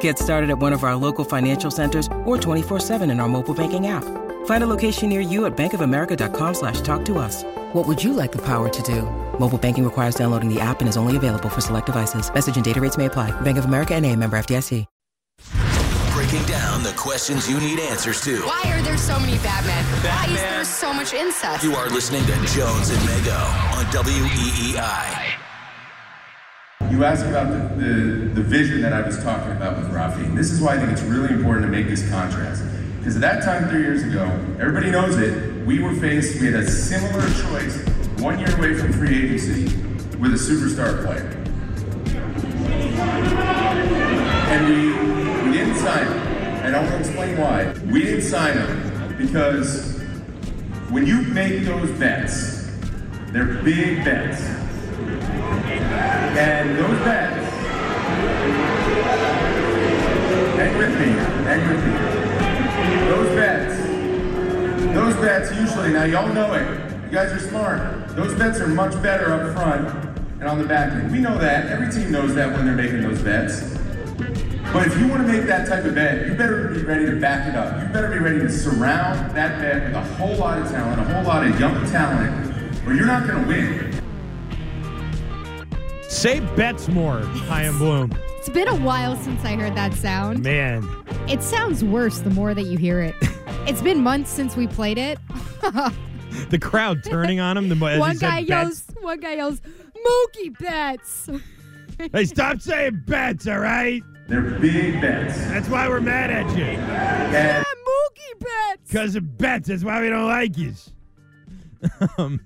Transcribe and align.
Get 0.00 0.18
started 0.18 0.50
at 0.50 0.58
one 0.58 0.74
of 0.74 0.84
our 0.84 0.96
local 0.96 1.24
financial 1.24 1.70
centers 1.70 2.06
or 2.26 2.36
24-7 2.36 3.10
in 3.10 3.20
our 3.20 3.28
mobile 3.28 3.54
banking 3.54 3.86
app. 3.86 4.04
Find 4.44 4.62
a 4.62 4.66
location 4.66 5.08
near 5.08 5.20
you 5.20 5.46
at 5.46 5.56
bankofamerica.com 5.56 6.54
slash 6.54 6.82
talk 6.82 7.06
to 7.06 7.18
us. 7.18 7.44
What 7.72 7.86
would 7.86 8.04
you 8.04 8.12
like 8.12 8.32
the 8.32 8.42
power 8.44 8.68
to 8.68 8.82
do? 8.82 9.02
Mobile 9.38 9.58
banking 9.58 9.84
requires 9.84 10.14
downloading 10.14 10.52
the 10.52 10.60
app 10.60 10.80
and 10.80 10.88
is 10.88 10.98
only 10.98 11.16
available 11.16 11.48
for 11.48 11.62
select 11.62 11.86
devices. 11.86 12.32
Message 12.32 12.56
and 12.56 12.64
data 12.64 12.80
rates 12.80 12.98
may 12.98 13.06
apply. 13.06 13.30
Bank 13.40 13.56
of 13.56 13.64
America 13.64 13.94
and 13.94 14.04
a 14.04 14.14
member 14.14 14.38
FDIC. 14.38 14.84
Breaking 16.12 16.42
down 16.46 16.82
the 16.82 16.92
questions 16.96 17.48
you 17.48 17.60
need 17.60 17.78
answers 17.78 18.20
to. 18.22 18.40
Why 18.42 18.62
are 18.66 18.82
there 18.82 18.98
so 18.98 19.18
many 19.20 19.38
Batmen? 19.38 19.84
Why 20.02 20.26
is 20.28 20.40
there 20.40 20.64
so 20.64 20.92
much 20.92 21.14
incest? 21.14 21.62
You 21.62 21.74
are 21.74 21.88
listening 21.88 22.22
to 22.26 22.32
Jones 22.52 22.90
and 22.90 22.98
Mego 23.08 23.38
on 23.78 23.84
WEEI. 23.86 25.47
You 26.90 27.04
asked 27.04 27.26
about 27.26 27.50
the, 27.50 27.84
the, 27.84 27.94
the 28.34 28.42
vision 28.42 28.80
that 28.80 28.92
I 28.92 29.02
was 29.02 29.22
talking 29.22 29.52
about 29.52 29.76
with 29.76 29.90
Rafi. 29.90 30.24
And 30.24 30.36
this 30.36 30.50
is 30.50 30.60
why 30.60 30.74
I 30.74 30.78
think 30.78 30.90
it's 30.90 31.02
really 31.02 31.34
important 31.34 31.66
to 31.66 31.70
make 31.70 31.86
this 31.86 32.08
contrast. 32.08 32.64
Because 32.98 33.14
at 33.14 33.20
that 33.20 33.44
time, 33.44 33.68
three 33.68 33.82
years 33.82 34.02
ago, 34.02 34.24
everybody 34.58 34.90
knows 34.90 35.18
it, 35.18 35.66
we 35.66 35.80
were 35.80 35.94
faced, 35.94 36.40
we 36.40 36.46
had 36.46 36.56
a 36.56 36.70
similar 36.70 37.28
choice, 37.42 37.76
one 38.20 38.38
year 38.38 38.54
away 38.56 38.74
from 38.74 38.92
free 38.94 39.24
agency, 39.24 39.64
with 40.18 40.32
a 40.32 40.36
superstar 40.36 41.04
player. 41.04 41.34
And 44.50 44.66
we, 44.66 45.50
we 45.50 45.56
didn't 45.56 45.76
sign 45.76 46.06
him. 46.06 46.18
And 46.64 46.74
I 46.74 46.80
want 46.80 46.92
to 46.92 46.98
explain 47.00 47.38
why. 47.38 47.72
We 47.90 48.02
didn't 48.02 48.22
sign 48.22 48.56
him 48.56 49.16
because 49.18 50.00
when 50.90 51.06
you 51.06 51.20
make 51.20 51.64
those 51.64 51.90
bets, 51.98 52.70
they're 53.30 53.62
big 53.62 54.04
bets. 54.04 54.57
And 56.38 56.78
those 56.78 56.98
bets, 57.00 57.52
hang 60.54 60.78
with 60.78 61.00
me, 61.00 61.06
hang 61.42 61.68
with 61.68 61.84
me. 61.84 61.92
Those 63.08 63.34
bets, 63.34 64.94
those 64.94 65.16
bets 65.16 65.52
usually, 65.56 65.92
now 65.92 66.04
y'all 66.04 66.32
know 66.32 66.52
it, 66.52 67.04
you 67.06 67.10
guys 67.10 67.32
are 67.32 67.40
smart. 67.40 68.08
Those 68.14 68.36
bets 68.36 68.60
are 68.60 68.68
much 68.68 68.92
better 69.02 69.32
up 69.32 69.52
front 69.52 69.88
and 70.38 70.44
on 70.44 70.58
the 70.58 70.64
back 70.64 70.92
end. 70.92 71.10
We 71.10 71.18
know 71.18 71.36
that, 71.38 71.66
every 71.66 71.90
team 71.90 72.12
knows 72.12 72.36
that 72.36 72.52
when 72.52 72.66
they're 72.66 72.76
making 72.76 73.02
those 73.02 73.20
bets. 73.20 73.76
But 74.72 74.86
if 74.86 74.96
you 74.96 75.08
want 75.08 75.26
to 75.26 75.32
make 75.32 75.44
that 75.48 75.66
type 75.66 75.84
of 75.86 75.96
bet, 75.96 76.24
you 76.28 76.34
better 76.34 76.68
be 76.68 76.84
ready 76.84 77.06
to 77.06 77.16
back 77.18 77.48
it 77.48 77.56
up. 77.56 77.82
You 77.82 77.88
better 77.92 78.12
be 78.12 78.18
ready 78.20 78.38
to 78.38 78.48
surround 78.48 79.34
that 79.34 79.58
bet 79.60 79.86
with 79.86 79.96
a 79.96 80.04
whole 80.14 80.36
lot 80.36 80.62
of 80.62 80.70
talent, 80.70 81.00
a 81.00 81.04
whole 81.14 81.24
lot 81.24 81.44
of 81.44 81.58
young 81.58 81.84
talent, 81.90 82.86
or 82.86 82.94
you're 82.94 83.06
not 83.06 83.26
going 83.26 83.42
to 83.42 83.48
win. 83.48 83.87
Say 86.18 86.40
bets 86.56 86.88
more, 86.88 87.20
Chaim 87.20 87.78
Bloom. 87.78 88.12
It's 88.38 88.48
been 88.48 88.66
a 88.66 88.74
while 88.74 89.14
since 89.14 89.44
I 89.44 89.54
heard 89.54 89.76
that 89.76 89.94
sound. 89.94 90.42
Man, 90.42 90.84
It 91.28 91.44
sounds 91.44 91.84
worse 91.84 92.18
the 92.18 92.30
more 92.30 92.54
that 92.54 92.64
you 92.64 92.76
hear 92.76 93.00
it. 93.00 93.14
it's 93.68 93.80
been 93.82 94.02
months 94.02 94.28
since 94.28 94.56
we 94.56 94.66
played 94.66 94.98
it. 94.98 95.18
the 96.50 96.58
crowd 96.60 97.04
turning 97.04 97.38
on 97.38 97.56
him. 97.56 97.68
The 97.68 97.76
mo- 97.76 97.86
as 97.86 97.94
he 97.94 98.00
one 98.00 98.16
said 98.16 98.30
guy 98.30 98.38
bets. 98.40 98.48
yells, 98.48 98.84
one 99.00 99.20
guy 99.20 99.34
yells, 99.34 99.60
Mookie 100.06 100.58
bets. 100.58 101.28
Hey, 102.12 102.26
stop 102.26 102.60
saying 102.60 103.02
bets, 103.08 103.48
all 103.48 103.58
right? 103.58 104.04
They're 104.28 104.40
big 104.42 105.00
bets. 105.00 105.36
That's 105.36 105.68
why 105.68 105.88
we're 105.88 106.00
mad 106.00 106.30
at 106.30 106.48
you. 106.56 106.62
And 106.62 107.66
Mookie 107.66 108.38
bets. 108.38 108.82
Because 108.86 109.16
of 109.16 109.36
bets. 109.36 109.66
That's 109.66 109.82
why 109.82 110.00
we 110.00 110.08
don't 110.08 110.28
like 110.28 110.56
you. 110.56 110.74
um, 112.18 112.40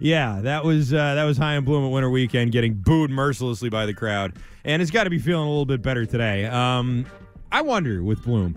yeah, 0.00 0.40
that 0.42 0.64
was 0.64 0.92
uh, 0.92 1.14
that 1.14 1.24
was 1.24 1.36
Chaim 1.38 1.64
Bloom 1.64 1.84
at 1.84 1.90
Winter 1.90 2.10
Weekend 2.10 2.52
getting 2.52 2.74
booed 2.74 3.10
mercilessly 3.10 3.68
by 3.68 3.86
the 3.86 3.94
crowd, 3.94 4.34
and 4.64 4.80
it's 4.80 4.90
got 4.90 5.04
to 5.04 5.10
be 5.10 5.18
feeling 5.18 5.46
a 5.46 5.48
little 5.48 5.66
bit 5.66 5.82
better 5.82 6.06
today. 6.06 6.46
Um, 6.46 7.06
I 7.50 7.62
wonder 7.62 8.02
with 8.02 8.22
Bloom, 8.22 8.56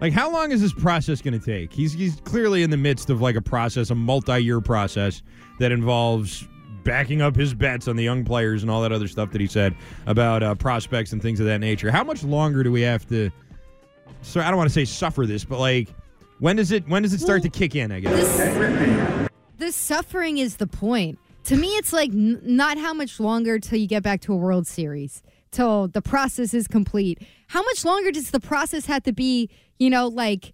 like 0.00 0.12
how 0.12 0.30
long 0.30 0.52
is 0.52 0.60
this 0.60 0.72
process 0.72 1.20
going 1.20 1.38
to 1.38 1.44
take? 1.44 1.72
He's 1.72 1.92
he's 1.92 2.20
clearly 2.20 2.62
in 2.62 2.70
the 2.70 2.76
midst 2.76 3.10
of 3.10 3.20
like 3.20 3.36
a 3.36 3.42
process, 3.42 3.90
a 3.90 3.94
multi-year 3.94 4.60
process 4.60 5.22
that 5.58 5.72
involves 5.72 6.46
backing 6.84 7.20
up 7.20 7.34
his 7.34 7.52
bets 7.52 7.88
on 7.88 7.96
the 7.96 8.04
young 8.04 8.24
players 8.24 8.62
and 8.62 8.70
all 8.70 8.80
that 8.80 8.92
other 8.92 9.08
stuff 9.08 9.32
that 9.32 9.40
he 9.40 9.46
said 9.46 9.74
about 10.06 10.42
uh, 10.42 10.54
prospects 10.54 11.12
and 11.12 11.20
things 11.20 11.40
of 11.40 11.46
that 11.46 11.58
nature. 11.58 11.90
How 11.90 12.04
much 12.04 12.22
longer 12.22 12.62
do 12.62 12.70
we 12.70 12.80
have 12.82 13.06
to? 13.08 13.30
So 14.22 14.40
I 14.40 14.48
don't 14.48 14.56
want 14.56 14.70
to 14.70 14.74
say 14.74 14.84
suffer 14.84 15.26
this, 15.26 15.44
but 15.44 15.58
like 15.58 15.88
when 16.38 16.56
does 16.56 16.72
it 16.72 16.88
when 16.88 17.02
does 17.02 17.12
it 17.12 17.20
start 17.20 17.42
to 17.42 17.48
kick 17.48 17.74
in? 17.74 17.92
I 17.92 18.00
guess. 18.00 19.14
Hang 19.58 19.66
with 19.66 19.66
me. 19.66 19.66
The 19.66 19.72
suffering 19.72 20.38
is 20.38 20.56
the 20.56 20.66
point. 20.66 21.18
To 21.44 21.56
me, 21.56 21.68
it's 21.76 21.92
like 21.92 22.10
n- 22.10 22.40
not 22.42 22.78
how 22.78 22.92
much 22.92 23.20
longer 23.20 23.58
till 23.58 23.78
you 23.78 23.86
get 23.86 24.02
back 24.02 24.20
to 24.22 24.32
a 24.32 24.36
World 24.36 24.66
Series, 24.66 25.22
till 25.50 25.88
the 25.88 26.02
process 26.02 26.54
is 26.54 26.66
complete. 26.66 27.22
How 27.48 27.62
much 27.62 27.84
longer 27.84 28.10
does 28.10 28.30
the 28.30 28.40
process 28.40 28.86
have 28.86 29.02
to 29.04 29.12
be, 29.12 29.48
you 29.78 29.90
know, 29.90 30.08
like 30.08 30.52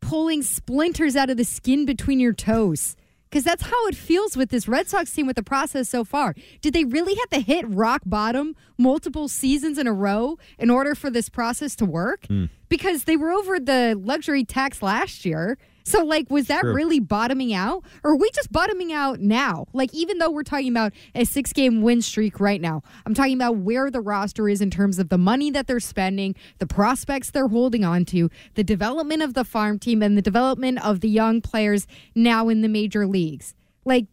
pulling 0.00 0.42
splinters 0.42 1.16
out 1.16 1.30
of 1.30 1.36
the 1.38 1.44
skin 1.44 1.86
between 1.86 2.20
your 2.20 2.34
toes? 2.34 2.96
Because 3.30 3.44
that's 3.44 3.62
how 3.64 3.86
it 3.88 3.96
feels 3.96 4.36
with 4.36 4.50
this 4.50 4.68
Red 4.68 4.88
Sox 4.88 5.12
team 5.12 5.26
with 5.26 5.34
the 5.34 5.42
process 5.42 5.88
so 5.88 6.04
far. 6.04 6.34
Did 6.60 6.72
they 6.72 6.84
really 6.84 7.14
have 7.16 7.30
to 7.30 7.40
hit 7.40 7.64
rock 7.68 8.02
bottom 8.06 8.54
multiple 8.78 9.26
seasons 9.26 9.76
in 9.76 9.88
a 9.88 9.92
row 9.92 10.38
in 10.56 10.70
order 10.70 10.94
for 10.94 11.10
this 11.10 11.28
process 11.28 11.74
to 11.76 11.84
work? 11.84 12.26
Hmm. 12.26 12.44
Because 12.68 13.04
they 13.04 13.16
were 13.16 13.32
over 13.32 13.58
the 13.58 14.00
luxury 14.00 14.44
tax 14.44 14.82
last 14.82 15.24
year. 15.24 15.58
So, 15.84 16.02
like, 16.02 16.30
was 16.30 16.46
that 16.46 16.62
True. 16.62 16.72
really 16.72 16.98
bottoming 16.98 17.52
out? 17.52 17.84
Or 18.02 18.12
are 18.12 18.16
we 18.16 18.30
just 18.30 18.50
bottoming 18.50 18.92
out 18.92 19.20
now? 19.20 19.66
Like, 19.74 19.92
even 19.92 20.18
though 20.18 20.30
we're 20.30 20.42
talking 20.42 20.70
about 20.70 20.92
a 21.14 21.24
six 21.24 21.52
game 21.52 21.82
win 21.82 22.00
streak 22.00 22.40
right 22.40 22.60
now, 22.60 22.82
I'm 23.04 23.12
talking 23.12 23.34
about 23.34 23.58
where 23.58 23.90
the 23.90 24.00
roster 24.00 24.48
is 24.48 24.62
in 24.62 24.70
terms 24.70 24.98
of 24.98 25.10
the 25.10 25.18
money 25.18 25.50
that 25.50 25.66
they're 25.66 25.80
spending, 25.80 26.34
the 26.58 26.66
prospects 26.66 27.30
they're 27.30 27.48
holding 27.48 27.84
on 27.84 28.06
to, 28.06 28.30
the 28.54 28.64
development 28.64 29.22
of 29.22 29.34
the 29.34 29.44
farm 29.44 29.78
team, 29.78 30.02
and 30.02 30.16
the 30.16 30.22
development 30.22 30.82
of 30.82 31.00
the 31.00 31.08
young 31.08 31.42
players 31.42 31.86
now 32.14 32.48
in 32.48 32.62
the 32.62 32.68
major 32.68 33.06
leagues. 33.06 33.54
Like, 33.84 34.06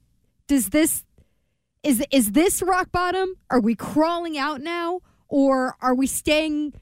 does 0.47 0.69
this 0.69 1.05
is 1.83 2.03
is 2.11 2.33
this 2.33 2.61
rock 2.61 2.91
bottom? 2.91 3.35
Are 3.49 3.61
we 3.61 3.75
crawling 3.75 4.37
out 4.37 4.61
now? 4.61 4.99
Or 5.29 5.77
are 5.81 5.95
we 5.95 6.07
staying 6.07 6.73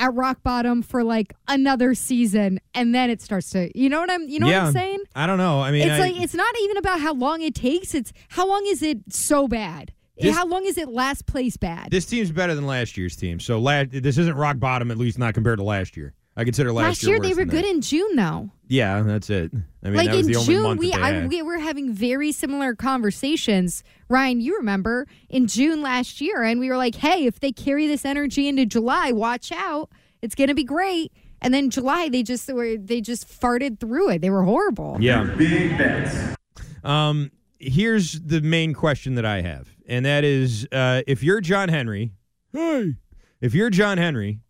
at 0.00 0.12
rock 0.14 0.42
bottom 0.42 0.82
for 0.82 1.04
like 1.04 1.34
another 1.46 1.94
season 1.94 2.58
and 2.74 2.92
then 2.94 3.10
it 3.10 3.20
starts 3.22 3.50
to 3.50 3.70
you 3.78 3.88
know 3.88 4.00
what 4.00 4.10
I'm 4.10 4.28
you 4.28 4.40
know 4.40 4.48
yeah, 4.48 4.60
what 4.62 4.66
I'm 4.68 4.72
saying? 4.72 4.98
I 5.14 5.26
don't 5.26 5.38
know. 5.38 5.60
I 5.60 5.70
mean, 5.70 5.82
It's 5.82 5.92
I- 5.92 6.08
like 6.08 6.20
it's 6.20 6.34
not 6.34 6.52
even 6.62 6.76
about 6.78 7.00
how 7.00 7.14
long 7.14 7.42
it 7.42 7.54
takes, 7.54 7.94
it's 7.94 8.12
how 8.30 8.48
long 8.48 8.64
is 8.66 8.82
it 8.82 8.98
so 9.10 9.46
bad? 9.46 9.92
This- 10.18 10.34
how 10.36 10.46
long 10.46 10.64
is 10.64 10.76
it 10.76 10.88
last 10.88 11.26
place 11.26 11.56
bad? 11.56 11.90
this 11.90 12.06
team's 12.06 12.30
better 12.32 12.54
than 12.54 12.66
last 12.66 12.96
year's 12.96 13.14
team. 13.16 13.38
So 13.40 13.58
la- 13.60 13.84
this 13.88 14.18
isn't 14.18 14.34
rock 14.34 14.58
bottom, 14.58 14.90
at 14.90 14.98
least 14.98 15.18
not 15.18 15.34
compared 15.34 15.58
to 15.58 15.64
last 15.64 15.96
year. 15.96 16.14
I 16.36 16.44
consider 16.44 16.72
last, 16.72 16.84
Last 16.84 17.02
year 17.04 17.18
they 17.20 17.28
worse 17.28 17.36
were 17.38 17.44
than 17.44 17.50
good 17.50 17.64
that. 17.64 17.70
in 17.70 17.80
June 17.80 18.16
though. 18.16 18.50
Yeah, 18.68 19.02
that's 19.02 19.28
it. 19.30 19.52
I 19.82 19.88
mean, 19.88 19.96
like 19.96 20.06
that 20.10 20.16
was 20.16 20.26
in 20.26 20.32
the 20.32 20.38
only 20.38 20.54
June, 20.54 20.62
month 20.62 20.80
we 20.80 20.92
I, 20.92 21.26
we 21.26 21.42
were 21.42 21.58
having 21.58 21.92
very 21.92 22.30
similar 22.32 22.74
conversations. 22.74 23.82
Ryan, 24.08 24.40
you 24.40 24.56
remember 24.56 25.06
in 25.28 25.46
June 25.48 25.82
last 25.82 26.20
year, 26.20 26.42
and 26.42 26.60
we 26.60 26.68
were 26.68 26.76
like, 26.76 26.94
"Hey, 26.94 27.26
if 27.26 27.40
they 27.40 27.50
carry 27.52 27.86
this 27.88 28.04
energy 28.04 28.46
into 28.48 28.64
July, 28.66 29.10
watch 29.12 29.50
out! 29.52 29.90
It's 30.22 30.34
gonna 30.34 30.54
be 30.54 30.64
great." 30.64 31.12
And 31.42 31.52
then 31.52 31.68
July, 31.70 32.08
they 32.08 32.22
just 32.22 32.50
were 32.52 32.76
they 32.76 33.00
just 33.00 33.26
farted 33.28 33.80
through 33.80 34.10
it. 34.10 34.22
They 34.22 34.30
were 34.30 34.44
horrible. 34.44 34.98
yeah. 35.00 35.24
Big 35.36 35.76
bets. 35.76 36.36
Um, 36.84 37.30
here's 37.58 38.20
the 38.20 38.40
main 38.40 38.72
question 38.72 39.16
that 39.16 39.24
I 39.24 39.40
have, 39.42 39.68
and 39.88 40.06
that 40.06 40.22
is, 40.24 40.66
uh, 40.70 41.02
if 41.06 41.22
you're 41.22 41.40
John 41.40 41.68
Henry, 41.68 42.12
hey, 42.52 42.94
if 43.40 43.52
you're 43.54 43.70
John 43.70 43.98
Henry, 43.98 44.40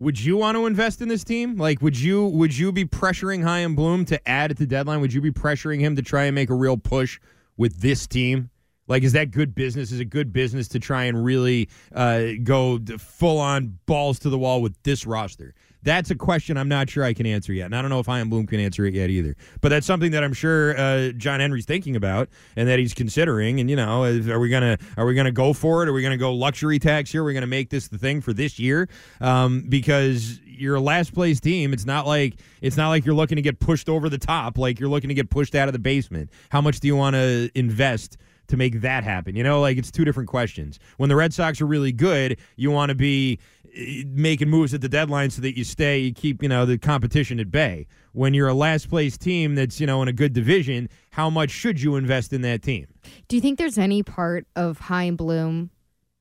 would 0.00 0.20
you 0.20 0.36
want 0.36 0.56
to 0.56 0.66
invest 0.66 1.00
in 1.02 1.08
this 1.08 1.24
team? 1.24 1.56
Like, 1.56 1.82
would 1.82 1.98
you 1.98 2.26
would 2.26 2.56
you 2.56 2.70
be 2.72 2.84
pressuring 2.84 3.42
Chaim 3.42 3.74
Bloom 3.74 4.04
to 4.06 4.28
add 4.28 4.50
at 4.50 4.56
the 4.56 4.66
deadline? 4.66 5.00
Would 5.00 5.12
you 5.12 5.20
be 5.20 5.32
pressuring 5.32 5.80
him 5.80 5.96
to 5.96 6.02
try 6.02 6.24
and 6.24 6.34
make 6.34 6.50
a 6.50 6.54
real 6.54 6.76
push 6.76 7.18
with 7.56 7.80
this 7.80 8.06
team, 8.06 8.50
Like, 8.86 9.02
is 9.02 9.12
that 9.12 9.30
good 9.32 9.54
business? 9.54 9.92
Is 9.92 10.00
it 10.00 10.06
good 10.06 10.32
business 10.32 10.68
to 10.68 10.78
try 10.78 11.04
and 11.04 11.22
really 11.24 11.68
uh, 11.92 12.28
go 12.42 12.78
full 12.98 13.38
on 13.38 13.78
balls 13.86 14.18
to 14.20 14.30
the 14.30 14.38
wall 14.38 14.62
with 14.62 14.80
this 14.84 15.04
roster? 15.06 15.54
That's 15.82 16.10
a 16.10 16.14
question 16.14 16.56
I'm 16.56 16.68
not 16.68 16.90
sure 16.90 17.04
I 17.04 17.14
can 17.14 17.26
answer 17.26 17.52
yet. 17.52 17.66
And 17.66 17.76
I 17.76 17.82
don't 17.82 17.90
know 17.90 18.00
if 18.00 18.08
Ian 18.08 18.28
Bloom 18.28 18.46
can 18.46 18.60
answer 18.60 18.84
it 18.84 18.94
yet 18.94 19.10
either. 19.10 19.36
But 19.60 19.68
that's 19.68 19.86
something 19.86 20.10
that 20.12 20.24
I'm 20.24 20.32
sure 20.32 20.78
uh, 20.78 21.10
John 21.12 21.40
Henry's 21.40 21.66
thinking 21.66 21.96
about 21.96 22.28
and 22.56 22.68
that 22.68 22.78
he's 22.78 22.94
considering. 22.94 23.60
And, 23.60 23.70
you 23.70 23.76
know, 23.76 24.04
are 24.04 24.38
we 24.40 24.48
going 24.48 24.76
to 24.76 24.78
are 24.96 25.06
we 25.06 25.14
gonna 25.14 25.32
go 25.32 25.52
for 25.52 25.82
it? 25.82 25.88
Are 25.88 25.92
we 25.92 26.02
going 26.02 26.12
to 26.12 26.18
go 26.18 26.34
luxury 26.34 26.78
tax 26.78 27.12
here? 27.12 27.22
Are 27.22 27.26
we 27.26 27.32
going 27.32 27.42
to 27.42 27.46
make 27.46 27.70
this 27.70 27.88
the 27.88 27.98
thing 27.98 28.20
for 28.20 28.32
this 28.32 28.58
year? 28.58 28.88
Um, 29.20 29.64
because 29.68 30.40
you're 30.44 30.76
a 30.76 30.80
last 30.80 31.14
place 31.14 31.40
team. 31.40 31.72
It's 31.72 31.86
not 31.86 32.06
like 32.06 32.34
it's 32.60 32.76
not 32.76 32.88
like 32.88 33.04
you're 33.04 33.14
looking 33.14 33.36
to 33.36 33.42
get 33.42 33.60
pushed 33.60 33.88
over 33.88 34.08
the 34.08 34.18
top. 34.18 34.58
Like 34.58 34.80
you're 34.80 34.88
looking 34.88 35.08
to 35.08 35.14
get 35.14 35.30
pushed 35.30 35.54
out 35.54 35.68
of 35.68 35.72
the 35.72 35.78
basement. 35.78 36.30
How 36.50 36.60
much 36.60 36.80
do 36.80 36.88
you 36.88 36.96
want 36.96 37.14
to 37.14 37.50
invest 37.54 38.16
to 38.48 38.56
make 38.56 38.80
that 38.80 39.04
happen? 39.04 39.36
You 39.36 39.42
know, 39.42 39.60
like 39.60 39.78
it's 39.78 39.90
two 39.90 40.04
different 40.04 40.28
questions. 40.28 40.78
When 40.96 41.08
the 41.08 41.16
Red 41.16 41.32
Sox 41.32 41.60
are 41.60 41.66
really 41.66 41.92
good, 41.92 42.38
you 42.56 42.70
want 42.70 42.90
to 42.90 42.94
be 42.94 43.38
eh, 43.74 44.04
making 44.06 44.48
moves 44.48 44.74
at 44.74 44.80
the 44.80 44.88
deadline 44.88 45.30
so 45.30 45.40
that 45.42 45.56
you 45.56 45.64
stay, 45.64 45.98
you 45.98 46.12
keep 46.12 46.42
you 46.42 46.48
know 46.48 46.66
the 46.66 46.78
competition 46.78 47.40
at 47.40 47.50
bay. 47.50 47.86
When 48.12 48.34
you're 48.34 48.48
a 48.48 48.54
last 48.54 48.88
place 48.88 49.16
team 49.16 49.54
that's 49.54 49.80
you 49.80 49.86
know 49.86 50.02
in 50.02 50.08
a 50.08 50.12
good 50.12 50.32
division, 50.32 50.88
how 51.10 51.30
much 51.30 51.50
should 51.50 51.80
you 51.80 51.96
invest 51.96 52.32
in 52.32 52.42
that 52.42 52.62
team? 52.62 52.86
Do 53.28 53.36
you 53.36 53.42
think 53.42 53.58
there's 53.58 53.78
any 53.78 54.02
part 54.02 54.46
of 54.56 54.78
Chaim 54.78 55.16
Bloom, 55.16 55.70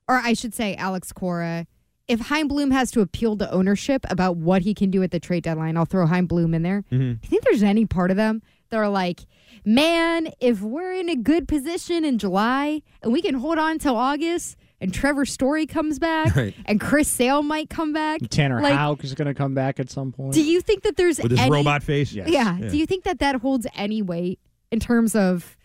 or 0.07 0.15
I 0.15 0.33
should 0.33 0.53
say 0.53 0.75
Alex 0.75 1.12
Cora, 1.12 1.65
if 2.07 2.21
Chaim 2.21 2.47
Bloom 2.47 2.71
has 2.71 2.89
to 2.91 3.01
appeal 3.01 3.35
to 3.38 3.51
ownership 3.51 4.06
about 4.09 4.38
what 4.38 4.62
he 4.62 4.73
can 4.73 4.89
do 4.89 5.03
at 5.03 5.12
the 5.12 5.19
trade 5.19 5.44
deadline, 5.44 5.75
I'll 5.75 5.85
throw 5.85 6.06
Chaim 6.06 6.25
Bloom 6.25 6.53
in 6.53 6.63
there. 6.63 6.83
Mm-hmm. 6.91 6.97
Do 6.97 7.19
you 7.21 7.30
think 7.30 7.44
there's 7.44 7.63
any 7.63 7.85
part 7.85 8.12
of 8.12 8.18
them 8.18 8.41
that 8.69 8.78
are 8.78 8.90
like, 8.90 9.25
man, 9.66 10.30
if 10.40 10.62
we're 10.62 10.94
in 10.94 11.10
a 11.10 11.16
good 11.16 11.48
position 11.48 12.06
in 12.06 12.18
July 12.18 12.81
and 13.02 13.12
we 13.14 13.22
can 13.22 13.36
hold 13.36 13.58
on 13.58 13.80
till 13.80 13.96
August 13.96 14.56
and 14.80 14.94
Trevor 14.94 15.25
Story 15.25 15.66
comes 15.66 15.98
back 16.00 16.36
Right. 16.36 16.54
and 16.66 16.80
Chris 16.80 17.08
Sale 17.08 17.44
might 17.44 17.69
come 17.69 17.94
back, 17.94 18.19
Tanner 18.30 18.62
like, 18.62 18.74
Houck 18.75 19.04
is 19.04 19.14
going 19.16 19.28
to 19.28 19.34
come 19.34 19.54
back 19.54 19.80
at 19.80 19.90
some 19.90 20.12
point. 20.12 20.34
do 20.34 20.44
you 20.44 20.62
think 20.62 20.84
that 20.84 20.96
there's 20.98 21.18
With 21.19 21.31
his 21.31 21.40
any, 21.40 21.52
robot 21.52 21.84
face, 21.84 22.14
Yeah. 22.14 22.28
yeah. 22.28 22.58
Yeah. 22.58 22.69
Do 22.69 22.78
you 22.78 22.86
think 22.86 23.04
that 23.06 23.19
that 23.19 23.36
holds 23.38 23.66
any 23.75 24.02
weight 24.02 24.40
in 24.72 24.80
terms 24.80 25.16
of, 25.16 25.58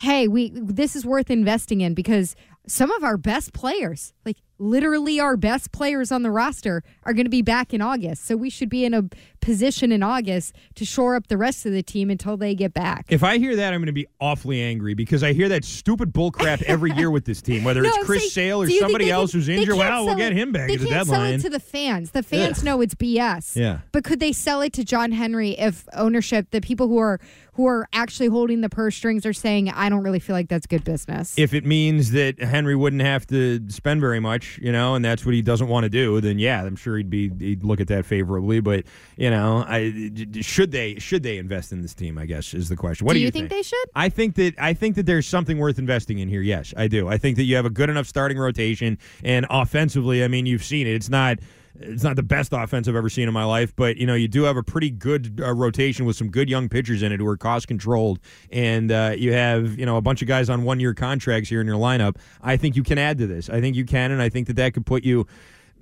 hey, 0.00 0.26
we 0.28 0.50
this 0.54 0.96
is 0.96 1.06
worth 1.06 1.30
investing 1.30 1.80
in 1.80 1.94
because 1.94 2.34
some 2.66 2.90
of 2.90 3.04
our 3.04 3.16
best 3.16 3.52
players, 3.52 4.12
like 4.24 4.38
literally 4.58 5.20
our 5.20 5.36
best 5.36 5.70
players 5.70 6.10
on 6.10 6.22
the 6.22 6.30
roster, 6.32 6.82
are 7.04 7.12
going 7.12 7.24
to 7.26 7.30
be 7.30 7.42
back 7.42 7.72
in 7.72 7.80
August. 7.80 8.24
So 8.26 8.36
we 8.36 8.50
should 8.50 8.68
be 8.68 8.84
in 8.84 8.92
a 8.92 9.04
position 9.46 9.92
in 9.92 10.02
August 10.02 10.56
to 10.74 10.84
shore 10.84 11.14
up 11.14 11.28
the 11.28 11.38
rest 11.38 11.64
of 11.66 11.72
the 11.72 11.82
team 11.82 12.10
until 12.10 12.36
they 12.36 12.52
get 12.52 12.74
back. 12.74 13.06
If 13.08 13.22
I 13.22 13.38
hear 13.38 13.54
that, 13.54 13.72
I'm 13.72 13.78
going 13.78 13.86
to 13.86 13.92
be 13.92 14.08
awfully 14.20 14.60
angry 14.60 14.94
because 14.94 15.22
I 15.22 15.32
hear 15.32 15.48
that 15.50 15.64
stupid 15.64 16.12
bull 16.12 16.32
crap 16.32 16.62
every 16.62 16.90
year 16.90 17.12
with 17.12 17.24
this 17.24 17.40
team, 17.40 17.62
whether 17.62 17.80
No, 17.86 17.88
it's 17.90 18.04
Chris 18.04 18.32
saying, 18.32 18.48
Sale 18.48 18.62
or 18.62 18.66
do 18.66 18.72
you 18.72 18.80
think 18.80 18.90
somebody 18.90 19.08
else 19.10 19.30
can- 19.30 19.38
who's 19.40 19.48
injured. 19.48 19.76
Well, 19.76 20.04
we'll 20.04 20.16
get 20.16 20.32
him 20.32 20.50
back 20.50 20.66
they 20.66 20.74
at 20.74 20.80
the 20.80 20.86
can't 20.86 21.06
deadline. 21.06 21.28
sell 21.30 21.38
it 21.38 21.40
to 21.42 21.50
the 21.50 21.60
fans. 21.60 22.10
The 22.10 22.24
fans 22.24 22.64
know 22.64 22.80
it's 22.80 22.96
BS. 22.96 23.54
Yeah. 23.54 23.78
But 23.92 24.02
could 24.02 24.18
they 24.18 24.32
sell 24.32 24.60
it 24.62 24.72
to 24.72 24.84
John 24.84 25.12
Henry 25.12 25.50
if 25.52 25.86
ownership, 25.92 26.50
the 26.50 26.60
people 26.60 26.88
who 26.88 26.98
are 26.98 27.20
who 27.52 27.66
are 27.66 27.88
actually 27.94 28.26
holding 28.26 28.60
the 28.60 28.68
purse 28.68 28.94
strings, 28.94 29.24
are 29.24 29.32
saying, 29.32 29.70
"I 29.70 29.88
don't 29.88 30.02
really 30.02 30.18
feel 30.18 30.36
like 30.36 30.48
that's 30.48 30.66
good 30.66 30.84
business." 30.84 31.38
if 31.38 31.54
it 31.54 31.64
means 31.64 32.10
that 32.10 32.38
Henry 32.38 32.76
wouldn't 32.76 33.00
have 33.00 33.26
to 33.28 33.60
spend 33.70 34.02
very 34.02 34.20
much, 34.20 34.58
you 34.60 34.70
know, 34.70 34.94
and 34.94 35.02
that's 35.02 35.24
what 35.24 35.34
he 35.34 35.40
doesn't 35.40 35.68
want 35.68 35.84
to 35.84 35.88
do, 35.88 36.20
then 36.20 36.38
yeah, 36.38 36.62
I'm 36.62 36.76
sure 36.76 36.98
he'd 36.98 37.08
be 37.08 37.30
he'd 37.38 37.64
look 37.64 37.80
at 37.80 37.88
that 37.88 38.04
favorably. 38.04 38.60
But 38.60 38.84
you 39.16 39.30
know, 39.30 39.35
I 39.36 40.10
should 40.40 40.70
they 40.70 40.98
should 40.98 41.22
they 41.22 41.38
invest 41.38 41.72
in 41.72 41.82
this 41.82 41.94
team? 41.94 42.18
I 42.18 42.26
guess 42.26 42.54
is 42.54 42.68
the 42.68 42.76
question. 42.76 43.06
What 43.06 43.14
do 43.14 43.18
do, 43.18 43.24
you 43.24 43.30
think 43.30 43.50
they 43.50 43.62
should? 43.62 43.84
I 43.94 44.08
think 44.08 44.34
that 44.36 44.54
I 44.58 44.72
think 44.72 44.96
that 44.96 45.06
there's 45.06 45.26
something 45.26 45.58
worth 45.58 45.78
investing 45.78 46.18
in 46.18 46.28
here. 46.28 46.42
Yes, 46.42 46.72
I 46.76 46.88
do. 46.88 47.08
I 47.08 47.18
think 47.18 47.36
that 47.36 47.44
you 47.44 47.56
have 47.56 47.66
a 47.66 47.70
good 47.70 47.90
enough 47.90 48.06
starting 48.06 48.38
rotation, 48.38 48.98
and 49.24 49.46
offensively, 49.50 50.22
I 50.24 50.28
mean, 50.28 50.46
you've 50.46 50.64
seen 50.64 50.86
it. 50.86 50.94
It's 50.94 51.08
not. 51.08 51.38
It's 51.78 52.02
not 52.02 52.16
the 52.16 52.22
best 52.22 52.54
offense 52.54 52.88
I've 52.88 52.96
ever 52.96 53.10
seen 53.10 53.28
in 53.28 53.34
my 53.34 53.44
life, 53.44 53.76
but 53.76 53.98
you 53.98 54.06
know 54.06 54.14
you 54.14 54.28
do 54.28 54.44
have 54.44 54.56
a 54.56 54.62
pretty 54.62 54.90
good 54.90 55.40
uh, 55.42 55.52
rotation 55.52 56.06
with 56.06 56.16
some 56.16 56.30
good 56.30 56.48
young 56.48 56.70
pitchers 56.70 57.02
in 57.02 57.12
it 57.12 57.20
who 57.20 57.26
are 57.26 57.36
cost 57.36 57.68
controlled, 57.68 58.18
and 58.50 58.90
uh, 58.90 59.12
you 59.16 59.34
have 59.34 59.78
you 59.78 59.84
know 59.84 59.98
a 59.98 60.00
bunch 60.00 60.22
of 60.22 60.28
guys 60.28 60.48
on 60.48 60.64
one 60.64 60.80
year 60.80 60.94
contracts 60.94 61.50
here 61.50 61.60
in 61.60 61.66
your 61.66 61.76
lineup. 61.76 62.16
I 62.42 62.56
think 62.56 62.76
you 62.76 62.82
can 62.82 62.96
add 62.96 63.18
to 63.18 63.26
this. 63.26 63.50
I 63.50 63.60
think 63.60 63.76
you 63.76 63.84
can, 63.84 64.10
and 64.10 64.22
I 64.22 64.30
think 64.30 64.46
that 64.46 64.56
that 64.56 64.72
could 64.72 64.86
put 64.86 65.04
you 65.04 65.26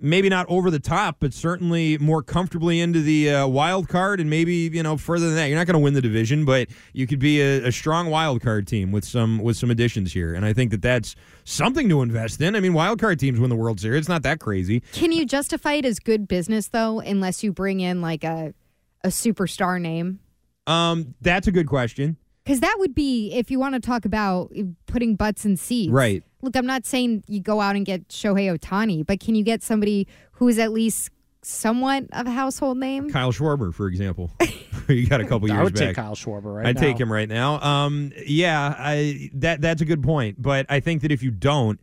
maybe 0.00 0.28
not 0.28 0.46
over 0.48 0.70
the 0.70 0.78
top, 0.78 1.16
but 1.20 1.32
certainly 1.32 1.98
more 1.98 2.22
comfortably 2.22 2.80
into 2.80 3.00
the 3.00 3.30
uh, 3.30 3.46
wild 3.46 3.88
card, 3.88 4.20
and 4.20 4.28
maybe 4.28 4.54
you 4.54 4.82
know 4.82 4.96
further 4.96 5.26
than 5.26 5.36
that. 5.36 5.46
You're 5.46 5.58
not 5.58 5.66
going 5.66 5.74
to 5.74 5.80
win 5.80 5.94
the 5.94 6.02
division, 6.02 6.44
but 6.44 6.68
you 6.92 7.06
could 7.06 7.18
be 7.18 7.40
a, 7.40 7.66
a 7.68 7.72
strong 7.72 8.10
wild 8.10 8.42
card 8.42 8.66
team 8.66 8.92
with 8.92 9.04
some 9.04 9.38
with 9.38 9.56
some 9.56 9.70
additions 9.70 10.12
here, 10.12 10.34
and 10.34 10.44
I 10.44 10.52
think 10.52 10.70
that 10.70 10.82
that's 10.82 11.14
something 11.44 11.88
to 11.88 12.02
invest 12.02 12.40
in. 12.40 12.56
I 12.56 12.60
mean, 12.60 12.72
wild 12.72 13.00
card 13.00 13.18
teams 13.18 13.40
win 13.40 13.50
the 13.50 13.56
World 13.56 13.80
Series; 13.80 14.00
it's 14.00 14.08
not 14.08 14.22
that 14.22 14.40
crazy. 14.40 14.80
Can 14.92 15.12
you 15.12 15.26
justify 15.26 15.74
it 15.74 15.84
as 15.84 15.98
good 15.98 16.28
business 16.28 16.68
though, 16.68 17.00
unless 17.00 17.42
you 17.42 17.52
bring 17.52 17.80
in 17.80 18.00
like 18.00 18.24
a 18.24 18.54
a 19.02 19.08
superstar 19.08 19.80
name? 19.80 20.20
Um, 20.66 21.14
that's 21.20 21.46
a 21.46 21.52
good 21.52 21.68
question. 21.68 22.16
Because 22.44 22.60
that 22.60 22.76
would 22.78 22.94
be 22.94 23.32
if 23.32 23.50
you 23.50 23.58
want 23.58 23.74
to 23.74 23.80
talk 23.80 24.04
about 24.04 24.52
putting 24.86 25.16
butts 25.16 25.46
in 25.46 25.56
seats. 25.56 25.90
Right. 25.90 26.22
Look, 26.44 26.56
I'm 26.56 26.66
not 26.66 26.84
saying 26.84 27.24
you 27.26 27.40
go 27.40 27.60
out 27.62 27.74
and 27.74 27.86
get 27.86 28.08
Shohei 28.08 28.54
Ohtani, 28.54 29.04
but 29.06 29.18
can 29.18 29.34
you 29.34 29.42
get 29.42 29.62
somebody 29.62 30.06
who 30.32 30.48
is 30.48 30.58
at 30.58 30.72
least 30.72 31.08
somewhat 31.40 32.04
of 32.12 32.26
a 32.26 32.30
household 32.30 32.76
name? 32.76 33.10
Kyle 33.10 33.32
Schwarber, 33.32 33.72
for 33.72 33.86
example, 33.86 34.30
you 34.88 35.06
got 35.06 35.22
a 35.22 35.26
couple 35.26 35.48
years 35.48 35.58
I 35.58 35.64
would 35.64 35.74
back. 35.74 35.80
take 35.88 35.96
Kyle 35.96 36.14
Schwarber 36.14 36.54
right 36.56 36.66
I'd 36.66 36.74
now. 36.76 36.80
take 36.82 37.00
him 37.00 37.10
right 37.10 37.28
now. 37.28 37.60
Um, 37.62 38.12
yeah, 38.26 38.74
I 38.78 39.30
that 39.34 39.62
that's 39.62 39.80
a 39.80 39.86
good 39.86 40.02
point, 40.02 40.40
but 40.40 40.66
I 40.68 40.80
think 40.80 41.00
that 41.02 41.10
if 41.12 41.22
you 41.22 41.30
don't, 41.30 41.80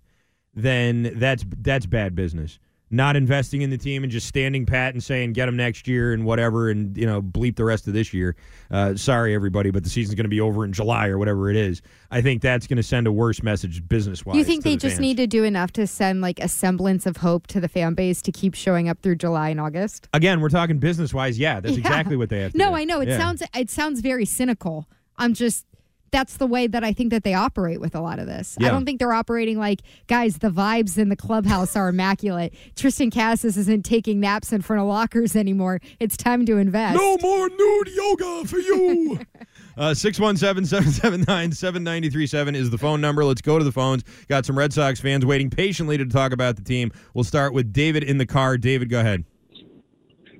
then 0.53 1.13
that's 1.15 1.43
that's 1.59 1.85
bad 1.87 2.13
business. 2.15 2.59
Not 2.93 3.15
investing 3.15 3.61
in 3.61 3.69
the 3.69 3.77
team 3.77 4.03
and 4.03 4.11
just 4.11 4.27
standing 4.27 4.65
pat 4.65 4.93
and 4.93 5.01
saying 5.01 5.31
get 5.33 5.45
them 5.45 5.55
next 5.55 5.87
year 5.87 6.11
and 6.11 6.25
whatever, 6.25 6.69
and 6.69 6.97
you 6.97 7.05
know 7.05 7.21
bleep 7.21 7.55
the 7.55 7.63
rest 7.63 7.87
of 7.87 7.93
this 7.93 8.13
year. 8.13 8.35
Uh, 8.69 8.95
sorry 8.95 9.33
everybody, 9.33 9.71
but 9.71 9.83
the 9.85 9.89
season's 9.89 10.15
going 10.15 10.25
to 10.25 10.29
be 10.29 10.41
over 10.41 10.65
in 10.65 10.73
July 10.73 11.07
or 11.07 11.17
whatever 11.17 11.49
it 11.49 11.55
is. 11.55 11.81
I 12.11 12.21
think 12.21 12.41
that's 12.41 12.67
going 12.67 12.77
to 12.77 12.83
send 12.83 13.07
a 13.07 13.11
worse 13.11 13.41
message 13.41 13.87
business 13.87 14.25
wise. 14.25 14.35
you 14.35 14.43
think 14.43 14.63
they 14.65 14.75
just 14.75 14.99
need 14.99 15.15
to 15.17 15.27
do 15.27 15.45
enough 15.45 15.71
to 15.73 15.87
send 15.87 16.19
like 16.21 16.39
a 16.39 16.49
semblance 16.49 17.05
of 17.05 17.17
hope 17.17 17.47
to 17.47 17.61
the 17.61 17.69
fan 17.69 17.93
base 17.93 18.21
to 18.23 18.31
keep 18.33 18.53
showing 18.53 18.89
up 18.89 18.99
through 19.01 19.15
July 19.15 19.49
and 19.49 19.61
August? 19.61 20.09
Again, 20.13 20.41
we're 20.41 20.49
talking 20.49 20.77
business 20.77 21.13
wise. 21.13 21.39
Yeah, 21.39 21.61
that's 21.61 21.73
Yeah. 21.77 21.79
exactly 21.79 22.17
what 22.17 22.27
they 22.29 22.41
have 22.41 22.51
to 22.51 22.57
No, 22.57 22.69
do. 22.71 22.75
I 22.75 22.83
know 22.83 22.99
it 22.99 23.07
Yeah. 23.07 23.17
sounds 23.17 23.41
it 23.55 23.69
sounds 23.69 24.01
very 24.01 24.25
cynical. 24.25 24.87
I'm 25.17 25.33
just 25.33 25.65
that's 26.11 26.37
the 26.37 26.47
way 26.47 26.67
that 26.67 26.83
I 26.83 26.93
think 26.93 27.09
that 27.11 27.23
they 27.23 27.33
operate 27.33 27.79
with 27.79 27.95
a 27.95 28.01
lot 28.01 28.19
of 28.19 28.27
this. 28.27 28.57
I 28.59 28.69
don't 28.69 28.85
think 28.85 28.99
they're 28.99 29.13
operating 29.13 29.57
like 29.57 29.81
guys. 30.07 30.39
The 30.39 30.49
vibes 30.49 30.97
in 30.97 31.09
the 31.09 31.15
clubhouse 31.15 31.75
are 31.75 31.89
immaculate. 31.89 32.53
Triston 32.75 33.13
Casas 33.13 33.57
isn't 33.57 33.83
taking 33.83 34.19
naps 34.19 34.51
in 34.51 34.61
front 34.61 34.81
of 34.81 34.87
lockers 34.87 35.35
anymore. 35.35 35.79
It's 35.99 36.17
time 36.17 36.45
to 36.45 36.57
invest. 36.57 36.97
No 36.97 37.17
more 37.21 37.49
nude 37.49 37.89
yoga 37.89 38.47
for 38.47 38.59
you. 38.59 39.19
Uh, 39.77 39.93
617 39.93 40.65
779 40.65 41.53
7937 41.53 42.55
is 42.55 42.69
the 42.69 42.77
phone 42.77 42.99
number. 42.99 43.23
Let's 43.23 43.41
go 43.41 43.57
to 43.57 43.63
the 43.63 43.71
phones. 43.71 44.03
Got 44.27 44.45
some 44.45 44.57
Red 44.57 44.73
Sox 44.73 44.99
fans 44.99 45.25
waiting 45.25 45.49
patiently 45.49 45.97
to 45.97 46.05
talk 46.05 46.33
about 46.33 46.57
the 46.57 46.61
team. 46.61 46.91
We'll 47.13 47.23
start 47.23 47.53
with 47.53 47.71
David 47.71 48.03
in 48.03 48.17
the 48.17 48.25
car. 48.25 48.57
David, 48.57 48.89
go 48.89 48.99
ahead. 48.99 49.23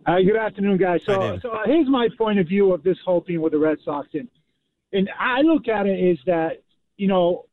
Hi, 0.06 0.22
good 0.22 0.36
afternoon, 0.36 0.78
guys. 0.78 1.02
So, 1.06 1.18
David. 1.18 1.42
so 1.42 1.52
uh, 1.52 1.60
here's 1.66 1.88
my 1.88 2.10
point 2.18 2.40
of 2.40 2.48
view 2.48 2.74
of 2.74 2.84
this 2.84 2.98
whole 3.06 3.22
thing 3.22 3.40
with 3.40 3.54
the 3.54 3.58
Red 3.58 3.78
Sox, 3.86 4.10
and 4.14 4.28
and 4.94 5.10
I 5.20 5.42
look 5.42 5.68
at 5.68 5.86
it 5.86 6.00
is 6.00 6.18
that 6.26 6.62
you 6.98 7.08
know 7.08 7.46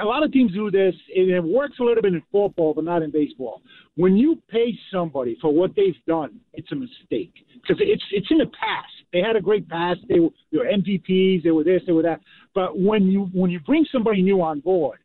a 0.00 0.04
lot 0.04 0.22
of 0.22 0.32
teams 0.32 0.52
do 0.52 0.70
this, 0.70 0.94
and 1.14 1.30
it 1.30 1.42
works 1.42 1.76
a 1.80 1.82
little 1.82 2.02
bit 2.02 2.14
in 2.14 2.22
football, 2.32 2.74
but 2.74 2.84
not 2.84 3.02
in 3.02 3.10
baseball. 3.10 3.62
When 3.96 4.16
you 4.16 4.40
pay 4.48 4.72
somebody 4.92 5.36
for 5.40 5.52
what 5.52 5.74
they've 5.76 5.94
done, 6.06 6.40
it's 6.54 6.70
a 6.72 6.74
mistake 6.74 7.32
because 7.54 7.76
it's 7.80 8.02
it's 8.10 8.28
in 8.30 8.38
the 8.38 8.46
past. 8.46 8.92
They 9.12 9.20
had 9.20 9.36
a 9.36 9.40
great 9.40 9.68
past. 9.68 10.00
They 10.08 10.20
were, 10.20 10.30
they 10.50 10.58
were 10.58 10.64
MVPs. 10.64 11.42
They 11.42 11.50
were 11.50 11.64
this. 11.64 11.82
They 11.86 11.92
were 11.92 12.02
that. 12.02 12.20
But 12.54 12.78
when 12.78 13.04
you 13.04 13.28
when 13.32 13.50
you 13.50 13.60
bring 13.60 13.84
somebody 13.92 14.22
new 14.22 14.40
on 14.40 14.60
board, 14.60 15.00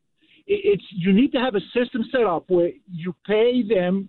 it, 0.46 0.60
it's 0.64 0.84
you 0.90 1.12
need 1.12 1.32
to 1.32 1.38
have 1.38 1.54
a 1.54 1.60
system 1.74 2.04
set 2.10 2.22
up 2.22 2.44
where 2.48 2.70
you 2.90 3.14
pay 3.26 3.62
them 3.62 4.08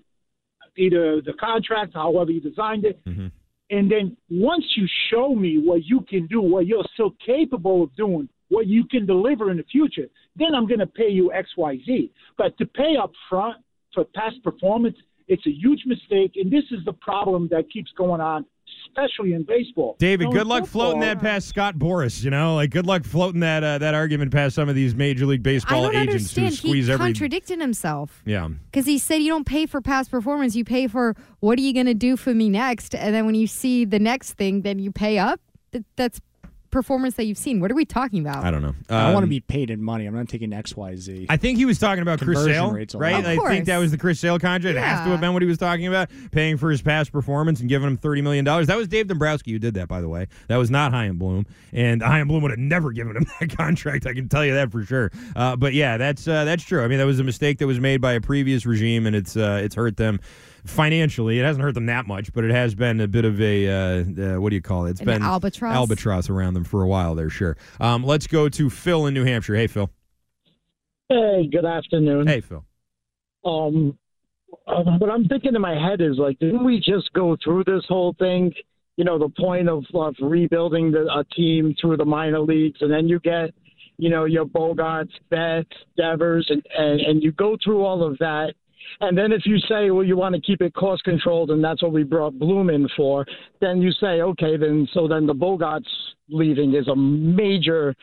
either 0.78 1.22
the 1.22 1.34
contract, 1.34 1.94
however 1.94 2.32
you 2.32 2.40
designed 2.40 2.86
it, 2.86 3.04
mm-hmm. 3.06 3.28
And 3.70 3.92
then 3.92 4.18
once 4.30 4.66
you 4.76 4.88
show 5.12 5.36
me 5.36 5.60
what 5.64 5.84
you 5.86 6.02
can 6.02 6.26
do, 6.28 6.42
what 6.42 6.66
you're 6.66 6.86
still 6.94 7.16
capable 7.24 7.84
of 7.84 7.96
doing, 7.96 8.28
what 8.50 8.68
you 8.68 8.84
can 8.86 9.06
deliver 9.06 9.52
in 9.52 9.58
the 9.58 9.64
future, 9.64 10.08
then 10.36 10.56
I'm 10.56 10.68
going 10.68 10.80
to 10.80 10.88
pay 10.88 11.10
you 11.10 11.32
X, 11.32 11.50
Y, 11.56 11.78
Z. 11.86 12.12
But 12.38 12.58
to 12.58 12.66
pay 12.66 12.96
up 13.02 13.12
front 13.30 13.58
for 13.94 14.06
past 14.16 14.42
performance, 14.44 14.96
it's 15.28 15.46
a 15.46 15.52
huge 15.52 15.84
mistake, 15.86 16.34
and 16.36 16.52
this 16.52 16.64
is 16.72 16.84
the 16.86 16.94
problem 16.94 17.48
that 17.52 17.70
keeps 17.72 17.92
going 17.96 18.20
on, 18.20 18.46
especially 18.88 19.34
in 19.34 19.44
baseball. 19.44 19.96
David, 20.00 20.26
So 20.26 20.32
in 20.32 20.38
good 20.38 20.48
luck 20.48 20.66
floating 20.66 21.02
that 21.02 21.20
past 21.20 21.48
Scott 21.48 21.76
Boras. 21.76 22.24
You 22.24 22.30
know, 22.32 22.56
like 22.56 22.72
good 22.72 22.86
luck 22.86 23.04
floating 23.04 23.42
that 23.42 23.64
uh, 23.64 23.78
that 23.78 23.94
argument 23.94 24.32
past 24.32 24.56
some 24.56 24.70
of 24.70 24.76
these 24.76 24.96
Major 24.96 25.26
League 25.26 25.42
I 25.42 25.44
Baseball 25.44 25.84
don't 25.84 25.96
agents 25.96 26.34
who 26.34 26.42
understand. 26.42 26.54
squeeze 26.56 26.88
he 26.88 26.94
every. 26.94 27.06
contradicted 27.06 27.60
himself 27.60 28.22
yeah, 28.26 28.48
because 28.72 28.86
he 28.86 28.98
said 28.98 29.18
you 29.18 29.30
don't 29.30 29.46
pay 29.46 29.66
for 29.66 29.82
past 29.82 30.12
performance. 30.12 30.56
You 30.56 30.66
pay 30.66 30.88
for 30.88 31.16
what 31.40 31.58
are 31.60 31.62
you 31.62 31.74
going 31.74 31.86
to 31.86 31.94
do 31.94 32.18
for 32.18 32.34
me 32.34 32.50
next, 32.50 32.96
and 32.96 33.14
then 33.14 33.26
when 33.26 33.36
you 33.36 33.48
see 33.48 33.86
the 33.86 34.00
next 34.00 34.34
thing, 34.34 34.62
then 34.62 34.80
you 34.80 34.92
pay 34.92 35.18
up. 35.18 35.40
That, 35.72 35.86
that's 35.96 36.20
performance 36.72 37.16
that 37.16 37.26
you've 37.26 37.38
seen. 37.38 37.60
What 37.60 37.72
are 37.72 37.76
we 37.76 37.86
talking 37.86 38.20
about? 38.20 38.44
I 38.44 38.52
don't 38.52 38.62
know. 38.62 38.76
I 38.90 39.06
want 39.14 39.24
to 39.24 39.24
Um, 39.24 39.30
be 39.30 39.40
paid 39.40 39.70
in 39.70 39.82
money. 39.84 40.06
I'm 40.06 40.16
not 40.16 40.30
taking 40.30 40.54
X, 40.54 40.76
Y, 40.76 40.96
Z. 40.96 41.26
I 41.30 41.38
think 41.38 41.58
he 41.58 41.66
was 41.66 41.80
talking 41.80 42.02
about 42.02 42.20
Chris 42.20 42.44
Sale, 42.44 42.72
rates 42.72 42.96
right? 42.96 43.20
Of 43.20 43.26
I 43.26 43.38
think 43.50 43.66
that 43.66 43.78
was 43.78 43.92
the 43.92 43.98
Chris 43.98 44.20
Sale 44.20 44.40
contract. 44.40 44.78
It 44.78 44.82
has 44.82 45.04
to 45.06 45.10
have 45.12 45.22
been 45.22 45.34
what 45.34 45.42
he 45.42 45.48
was 45.48 45.58
talking 45.58 45.88
about, 45.88 46.10
paying 46.32 46.58
for 46.58 46.70
his 46.72 46.82
past 46.82 47.12
performance 47.12 47.60
and 47.60 47.70
giving 47.70 47.88
him 47.88 47.98
$30 47.98 48.24
million. 48.24 48.46
That 48.46 48.78
was 48.78 48.88
Dave 48.88 49.08
Dombrowski 49.08 49.52
who 49.52 49.60
did 49.60 49.74
that, 49.76 49.88
by 49.88 50.02
the 50.02 50.10
way. 50.10 50.28
That 50.48 50.58
was 50.58 50.70
not 50.70 50.92
Chaim 50.92 51.18
Bloom. 51.18 51.46
And 51.74 52.02
Chaim 52.02 52.28
Bloom 52.28 52.42
would 52.44 52.52
have 52.52 52.60
never 52.60 52.92
given 52.92 53.16
him 53.16 53.26
that 53.40 53.56
contract. 53.56 54.06
I 54.06 54.14
can 54.14 54.30
tell 54.30 54.46
you 54.46 54.54
that 54.54 54.72
for 54.72 54.84
sure. 54.84 55.12
Uh, 55.36 55.56
but 55.56 55.74
yeah, 55.74 55.98
that's 55.98 56.28
uh, 56.28 56.46
that's 56.46 56.64
true. 56.64 56.84
I 56.84 56.88
mean, 56.88 57.00
that 57.00 57.06
was 57.06 57.20
a 57.20 57.24
mistake 57.24 57.58
that 57.60 57.68
was 57.68 57.80
made 57.80 58.02
by 58.02 58.14
a 58.14 58.22
previous 58.22 58.66
regime, 58.66 59.06
and 59.06 59.16
it's 59.16 59.36
uh, 59.38 59.62
it's 59.64 59.76
hurt 59.76 59.98
them 59.98 60.20
financially. 60.66 61.40
It 61.40 61.44
hasn't 61.44 61.64
hurt 61.64 61.74
them 61.76 61.88
that 61.88 62.08
much, 62.08 62.34
but 62.34 62.44
it 62.44 62.52
has 62.52 62.76
been 62.76 63.00
a 63.02 63.08
bit 63.08 63.26
of 63.26 63.40
a 63.42 63.68
uh, 63.68 63.74
uh, 63.74 64.42
what 64.42 64.50
do 64.50 64.56
you 64.56 64.62
call 64.62 64.86
it? 64.86 64.92
It's 64.92 65.00
An 65.02 65.06
been 65.06 65.22
albatross? 65.24 65.74
albatross 65.76 66.30
around 66.30 66.54
them 66.54 66.64
for 66.64 66.84
a 66.84 66.88
while 66.88 67.16
there. 67.16 67.30
Sure. 67.30 67.58
Um, 67.80 68.04
let's 68.04 68.28
go 68.28 68.50
to 68.50 68.70
Phil 68.70 69.06
in 69.08 69.14
New 69.14 69.26
Hampshire. 69.26 69.56
Hey, 69.56 69.68
Phil. 69.68 69.90
Hey, 71.10 71.48
good 71.52 71.66
afternoon. 71.66 72.28
Hey, 72.28 72.42
Phil. 72.42 72.64
Um, 73.44 73.98
uh, 74.68 74.84
what 74.98 75.10
I'm 75.10 75.28
thinking 75.28 75.56
in 75.56 75.62
my 75.62 75.74
head 75.74 76.02
is 76.02 76.18
like, 76.18 76.38
didn't 76.40 76.64
we 76.64 76.78
just 76.78 77.12
go 77.14 77.36
through 77.44 77.64
this 77.64 77.84
whole 77.88 78.16
thing? 78.20 78.54
You 78.98 79.06
know, 79.06 79.18
the 79.18 79.30
point 79.30 79.70
of, 79.70 79.86
of 79.94 80.16
rebuilding 80.22 80.92
the, 80.92 81.06
a 81.06 81.24
team 81.36 81.74
through 81.80 81.98
the 81.98 82.06
minor 82.06 82.42
leagues, 82.42 82.82
and 82.82 82.92
then 82.92 83.08
you 83.08 83.20
get, 83.22 83.54
you 83.98 84.10
know, 84.10 84.26
your 84.26 84.46
Bogaerts, 84.46 85.12
Betts, 85.30 85.72
Devers, 85.98 86.46
and, 86.50 86.62
and 86.78 87.00
and 87.02 87.24
you 87.24 87.32
go 87.32 87.58
through 87.64 87.84
all 87.84 88.04
of 88.04 88.18
that. 88.20 88.54
And 89.02 89.18
then 89.18 89.32
if 89.32 89.46
you 89.46 89.58
say, 89.60 89.92
well, 89.92 90.04
you 90.04 90.18
want 90.18 90.36
to 90.36 90.42
keep 90.42 90.62
it 90.62 90.74
cost 90.74 91.04
controlled, 91.04 91.52
and 91.52 91.64
that's 91.64 91.82
what 91.82 91.92
we 91.92 92.04
brought 92.04 92.38
Bloom 92.38 92.70
in 92.70 92.88
for, 92.96 93.26
then 93.62 93.82
you 93.82 93.92
say, 93.92 94.22
okay, 94.22 94.58
then 94.58 94.88
so 94.94 95.08
then 95.08 95.26
the 95.26 95.34
Bogaerts 95.34 95.84
leaving 96.30 96.76
is 96.76 96.88
a 96.88 96.96
major 96.96 97.96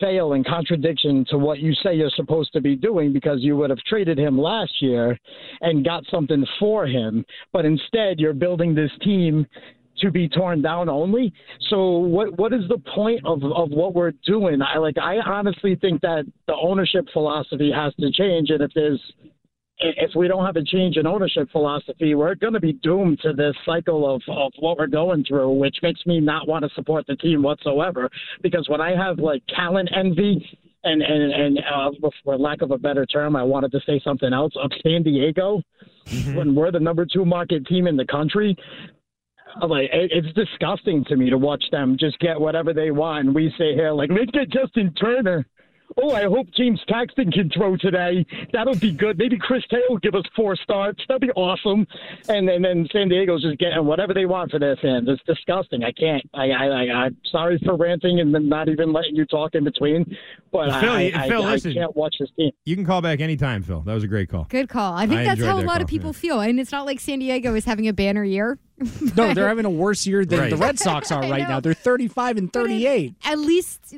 fail 0.00 0.32
in 0.32 0.44
contradiction 0.44 1.24
to 1.30 1.38
what 1.38 1.60
you 1.60 1.72
say 1.82 1.94
you're 1.94 2.10
supposed 2.16 2.52
to 2.52 2.60
be 2.60 2.74
doing 2.74 3.12
because 3.12 3.38
you 3.40 3.56
would 3.56 3.70
have 3.70 3.78
traded 3.80 4.18
him 4.18 4.38
last 4.38 4.72
year 4.80 5.18
and 5.60 5.84
got 5.84 6.04
something 6.10 6.44
for 6.58 6.86
him. 6.86 7.24
But 7.52 7.64
instead, 7.64 8.18
you're 8.18 8.34
building 8.34 8.74
this 8.74 8.90
team 9.02 9.46
to 10.00 10.10
be 10.10 10.28
torn 10.28 10.60
down 10.60 10.88
only. 10.88 11.32
So 11.70 11.98
what 11.98 12.38
what 12.38 12.52
is 12.52 12.62
the 12.68 12.78
point 12.94 13.20
of, 13.24 13.42
of 13.44 13.70
what 13.70 13.94
we're 13.94 14.12
doing? 14.26 14.60
I 14.60 14.78
like 14.78 14.98
I 14.98 15.18
honestly 15.18 15.76
think 15.76 16.02
that 16.02 16.24
the 16.46 16.54
ownership 16.54 17.06
philosophy 17.12 17.72
has 17.74 17.94
to 18.00 18.10
change 18.12 18.50
and 18.50 18.60
if 18.60 18.70
there's 18.74 19.00
if 19.78 20.10
we 20.16 20.26
don't 20.26 20.44
have 20.44 20.56
a 20.56 20.64
change 20.64 20.96
in 20.96 21.06
ownership 21.06 21.50
philosophy, 21.52 22.14
we're 22.14 22.34
going 22.34 22.54
to 22.54 22.60
be 22.60 22.72
doomed 22.74 23.20
to 23.20 23.32
this 23.32 23.54
cycle 23.64 24.14
of, 24.14 24.22
of 24.28 24.52
what 24.58 24.78
we're 24.78 24.86
going 24.86 25.24
through, 25.24 25.52
which 25.52 25.76
makes 25.82 26.04
me 26.06 26.20
not 26.20 26.48
want 26.48 26.64
to 26.64 26.70
support 26.74 27.06
the 27.06 27.16
team 27.16 27.42
whatsoever. 27.42 28.08
Because 28.42 28.66
when 28.68 28.80
I 28.80 28.96
have 28.96 29.18
like 29.18 29.42
talent 29.54 29.90
envy, 29.94 30.44
and 30.84 31.02
and 31.02 31.32
and 31.32 31.58
uh, 31.58 31.90
for 32.24 32.38
lack 32.38 32.62
of 32.62 32.70
a 32.70 32.78
better 32.78 33.04
term, 33.06 33.36
I 33.36 33.42
wanted 33.42 33.72
to 33.72 33.80
say 33.86 34.00
something 34.04 34.32
else 34.32 34.52
of 34.62 34.70
San 34.82 35.02
Diego, 35.02 35.60
when 36.34 36.54
we're 36.54 36.70
the 36.70 36.80
number 36.80 37.04
two 37.04 37.24
market 37.24 37.66
team 37.66 37.86
in 37.86 37.96
the 37.96 38.06
country. 38.06 38.56
I'm 39.60 39.70
Like 39.70 39.90
it, 39.92 40.12
it's 40.12 40.32
disgusting 40.34 41.04
to 41.06 41.16
me 41.16 41.30
to 41.30 41.38
watch 41.38 41.64
them 41.70 41.96
just 41.98 42.18
get 42.20 42.40
whatever 42.40 42.72
they 42.72 42.90
want. 42.90 43.26
And 43.26 43.34
we 43.34 43.52
say 43.58 43.74
here, 43.74 43.90
like, 43.92 44.10
let's 44.10 44.30
get 44.30 44.50
Justin 44.50 44.94
Turner. 44.94 45.46
Oh, 45.98 46.10
I 46.10 46.24
hope 46.24 46.48
James 46.56 46.80
Paxton 46.88 47.32
can 47.32 47.48
throw 47.50 47.76
today. 47.76 48.26
That'll 48.52 48.76
be 48.76 48.92
good. 48.92 49.18
Maybe 49.18 49.38
Chris 49.38 49.62
Taylor 49.70 49.82
will 49.88 49.98
give 49.98 50.14
us 50.14 50.24
four 50.34 50.56
starts. 50.56 51.02
That'd 51.08 51.22
be 51.22 51.30
awesome. 51.30 51.86
And 52.28 52.46
then, 52.48 52.62
then 52.62 52.86
San 52.92 53.08
Diego's 53.08 53.42
just 53.42 53.58
getting 53.58 53.84
whatever 53.84 54.12
they 54.12 54.26
want 54.26 54.50
for 54.50 54.58
their 54.58 54.76
fans. 54.76 55.08
It's 55.08 55.22
disgusting. 55.24 55.84
I 55.84 55.92
can't. 55.92 56.22
I, 56.34 56.50
I, 56.50 56.66
I 56.66 57.04
I'm 57.04 57.16
sorry 57.30 57.58
for 57.64 57.76
ranting 57.76 58.20
and 58.20 58.32
not 58.48 58.68
even 58.68 58.92
letting 58.92 59.16
you 59.16 59.24
talk 59.26 59.54
in 59.54 59.64
between. 59.64 60.04
But 60.52 60.80
Phil, 60.80 60.90
I, 60.90 61.12
I, 61.14 61.28
Phil, 61.28 61.42
I, 61.42 61.52
listen. 61.52 61.70
I 61.72 61.74
can't 61.74 61.96
watch 61.96 62.16
this 62.18 62.30
team. 62.36 62.50
You 62.64 62.76
can 62.76 62.84
call 62.84 63.00
back 63.00 63.20
anytime, 63.20 63.62
Phil. 63.62 63.80
That 63.80 63.94
was 63.94 64.04
a 64.04 64.08
great 64.08 64.28
call. 64.28 64.46
Good 64.48 64.68
call. 64.68 64.94
I 64.94 65.06
think 65.06 65.20
I 65.20 65.24
that's 65.24 65.42
how 65.42 65.56
a 65.56 65.60
lot 65.60 65.66
call, 65.74 65.82
of 65.82 65.88
people 65.88 66.10
yeah. 66.10 66.20
feel. 66.20 66.40
And 66.40 66.60
it's 66.60 66.72
not 66.72 66.84
like 66.86 67.00
San 67.00 67.20
Diego 67.20 67.54
is 67.54 67.64
having 67.64 67.88
a 67.88 67.92
banner 67.92 68.24
year. 68.24 68.58
no, 69.16 69.32
they're 69.32 69.48
having 69.48 69.64
a 69.64 69.70
worse 69.70 70.06
year 70.06 70.24
than 70.24 70.38
Right. 70.38 70.50
the 70.50 70.56
Red 70.56 70.78
Sox 70.78 71.10
are 71.12 71.22
right 71.22 71.48
now. 71.48 71.60
They're 71.60 71.74
35 71.74 72.36
and 72.36 72.52
38. 72.52 73.14
At 73.24 73.38
least 73.38 73.94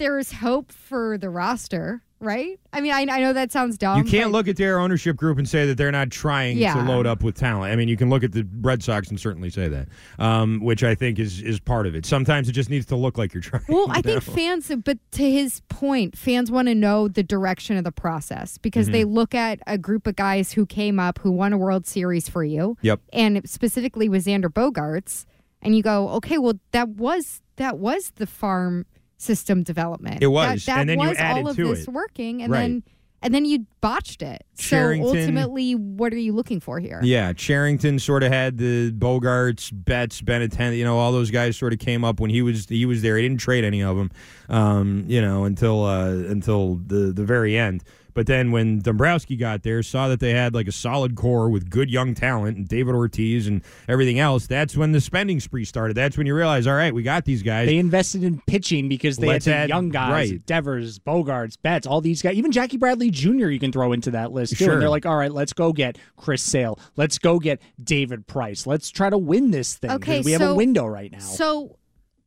there's 0.00 0.32
hope 0.32 0.72
for 0.72 1.16
the 1.18 1.30
roster, 1.30 2.02
right? 2.18 2.58
I 2.72 2.80
mean, 2.80 2.92
I, 2.92 3.02
I 3.02 3.20
know 3.20 3.32
that 3.32 3.52
sounds 3.52 3.78
dumb. 3.78 3.98
You 3.98 4.04
can't 4.04 4.32
but- 4.32 4.36
look 4.38 4.48
at 4.48 4.56
their 4.56 4.80
ownership 4.80 5.14
group 5.16 5.38
and 5.38 5.48
say 5.48 5.66
that 5.66 5.76
they're 5.76 5.92
not 5.92 6.10
trying 6.10 6.58
to 6.58 6.82
load 6.82 7.06
up 7.06 7.22
with 7.22 7.36
talent. 7.36 7.72
I 7.72 7.76
mean, 7.76 7.86
you 7.88 7.96
can 7.96 8.10
look 8.10 8.24
at 8.24 8.32
the 8.32 8.46
Red 8.60 8.82
Sox 8.82 9.08
and 9.10 9.20
certainly 9.20 9.50
say 9.50 9.68
that, 9.68 9.88
um, 10.18 10.60
which 10.60 10.82
I 10.82 10.94
think 10.94 11.18
is 11.18 11.40
is 11.42 11.60
part 11.60 11.86
of 11.86 11.94
it. 11.94 12.04
Sometimes 12.06 12.48
it 12.48 12.52
just 12.52 12.68
needs 12.70 12.86
to 12.86 12.96
look 12.96 13.16
like 13.18 13.32
you're 13.34 13.42
trying. 13.42 13.62
Well, 13.68 13.86
I 13.90 13.98
you 13.98 14.02
think 14.02 14.26
know? 14.26 14.34
fans, 14.34 14.72
but 14.84 14.98
to 15.12 15.30
his 15.30 15.60
point, 15.68 16.16
fans 16.18 16.50
want 16.50 16.68
to 16.68 16.74
know 16.74 17.06
the 17.06 17.22
direction 17.22 17.76
of 17.76 17.84
the 17.84 17.92
process 17.92 18.58
because 18.58 18.88
they 18.88 19.02
Mm-hmm. 19.04 19.14
look 19.14 19.34
at 19.34 19.60
a 19.66 19.78
group 19.78 20.06
of 20.06 20.16
guys 20.16 20.52
who 20.52 20.66
came 20.66 20.98
up 20.98 21.18
who 21.18 21.30
won 21.30 21.52
a 21.52 21.58
World 21.58 21.86
Series 21.86 22.28
for 22.28 22.42
you. 22.44 22.76
Yep. 22.82 23.00
And 23.12 23.48
specifically 23.48 24.08
with 24.08 24.24
Xander 24.26 24.48
Bogaerts, 24.52 25.26
and 25.62 25.76
you 25.76 25.82
go, 25.82 26.08
okay, 26.10 26.38
well 26.38 26.54
that 26.72 26.88
was 26.88 27.42
that 27.56 27.76
was 27.78 28.12
the 28.16 28.26
farm 28.26 28.86
system 29.20 29.62
development. 29.62 30.22
It 30.22 30.28
was, 30.28 30.64
That, 30.64 30.74
that 30.74 30.80
and 30.80 30.88
then 30.88 31.00
you 31.00 31.08
was 31.10 31.18
added 31.18 31.42
all 31.44 31.50
of 31.50 31.56
to 31.56 31.68
this 31.74 31.86
it. 31.86 31.90
working, 31.92 32.42
and 32.42 32.52
Right. 32.52 32.60
then 32.60 32.82
and 33.22 33.34
then 33.34 33.44
you 33.44 33.66
botched 33.82 34.22
it. 34.22 34.44
Cherington- 34.56 35.06
so 35.12 35.18
ultimately, 35.18 35.74
what 35.74 36.10
are 36.14 36.18
you 36.18 36.32
looking 36.32 36.58
for 36.58 36.80
here? 36.80 37.00
Yeah, 37.02 37.34
Cherington 37.34 37.98
sort 37.98 38.22
of 38.22 38.32
had 38.32 38.56
the 38.56 38.92
Bogaerts, 38.92 39.70
Betts, 39.74 40.22
Benintendi, 40.22 40.78
you 40.78 40.84
know, 40.84 40.96
all 40.96 41.12
those 41.12 41.30
guys 41.30 41.54
sort 41.58 41.74
of 41.74 41.78
came 41.80 42.02
up 42.02 42.18
when 42.18 42.30
he 42.30 42.40
was 42.40 42.66
he 42.66 42.86
was 42.86 43.02
there. 43.02 43.16
He 43.18 43.22
didn't 43.22 43.40
trade 43.40 43.62
any 43.62 43.82
of 43.82 43.98
them, 43.98 44.10
um, 44.48 45.04
you 45.06 45.20
know, 45.20 45.44
until 45.44 45.84
uh, 45.84 46.08
until 46.12 46.76
the 46.76 47.12
the 47.12 47.24
very 47.24 47.58
end. 47.58 47.84
But 48.14 48.26
then 48.26 48.50
when 48.50 48.80
Dombrowski 48.80 49.36
got 49.36 49.62
there, 49.62 49.82
saw 49.82 50.08
that 50.08 50.20
they 50.20 50.32
had 50.32 50.54
like 50.54 50.68
a 50.68 50.72
solid 50.72 51.14
core 51.16 51.48
with 51.48 51.70
good 51.70 51.90
young 51.90 52.14
talent 52.14 52.56
and 52.56 52.68
David 52.68 52.94
Ortiz 52.94 53.46
and 53.46 53.62
everything 53.88 54.18
else. 54.18 54.46
That's 54.46 54.76
when 54.76 54.92
the 54.92 55.00
spending 55.00 55.40
spree 55.40 55.64
started. 55.64 55.96
That's 55.96 56.16
when 56.16 56.26
you 56.26 56.34
realize, 56.34 56.66
all 56.66 56.74
right, 56.74 56.94
we 56.94 57.02
got 57.02 57.24
these 57.24 57.42
guys. 57.42 57.66
They 57.66 57.78
invested 57.78 58.24
in 58.24 58.40
pitching 58.46 58.88
because 58.88 59.16
they 59.16 59.26
Let's 59.26 59.44
had 59.44 59.52
the 59.52 59.56
add- 59.58 59.68
young 59.68 59.88
guys, 59.90 60.30
right. 60.32 60.46
Devers, 60.46 60.98
Bogaerts, 60.98 61.56
Betts, 61.62 61.86
all 61.86 62.00
these 62.00 62.22
guys. 62.22 62.34
Even 62.34 62.52
Jackie 62.52 62.76
Bradley 62.76 63.10
Jr. 63.10 63.48
You 63.48 63.58
can 63.58 63.72
throw 63.72 63.92
into 63.92 64.10
that 64.12 64.32
list 64.32 64.56
too. 64.56 64.64
Sure. 64.64 64.72
And 64.74 64.82
they're 64.82 64.90
like, 64.90 65.06
all 65.06 65.16
right, 65.16 65.32
let's 65.32 65.52
go 65.52 65.72
get 65.72 65.98
Chris 66.16 66.42
Sale. 66.42 66.78
Let's 66.96 67.18
go 67.18 67.38
get 67.38 67.60
David 67.82 68.26
Price. 68.26 68.66
Let's 68.66 68.90
try 68.90 69.10
to 69.10 69.18
win 69.18 69.50
this 69.50 69.76
thing. 69.76 69.90
Okay, 69.92 70.20
we 70.20 70.32
have 70.32 70.42
a 70.42 70.54
window 70.54 70.86
right 70.86 71.10
now. 71.10 71.18
So 71.18 71.76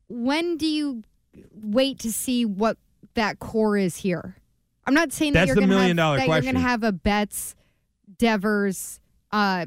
when 0.07 0.57
do 0.57 0.67
you 0.67 1.03
wait 1.51 1.99
to 1.99 2.11
see 2.11 2.45
what 2.45 2.77
that 3.15 3.39
core 3.39 3.77
is 3.77 3.97
here? 3.97 4.37
I'm 4.85 4.93
not 4.93 5.11
saying 5.13 5.33
that 5.33 5.41
That's 5.41 5.47
you're 5.49 5.55
the 5.55 5.61
going 5.61 5.69
to 5.69 5.75
million 5.75 5.97
have 5.97 6.03
dollar 6.03 6.17
that 6.17 6.27
you're 6.27 6.41
going 6.41 6.55
to 6.55 6.61
have 6.61 6.83
a 6.83 6.91
Betts, 6.91 7.55
Devers, 8.17 8.99
uh, 9.31 9.65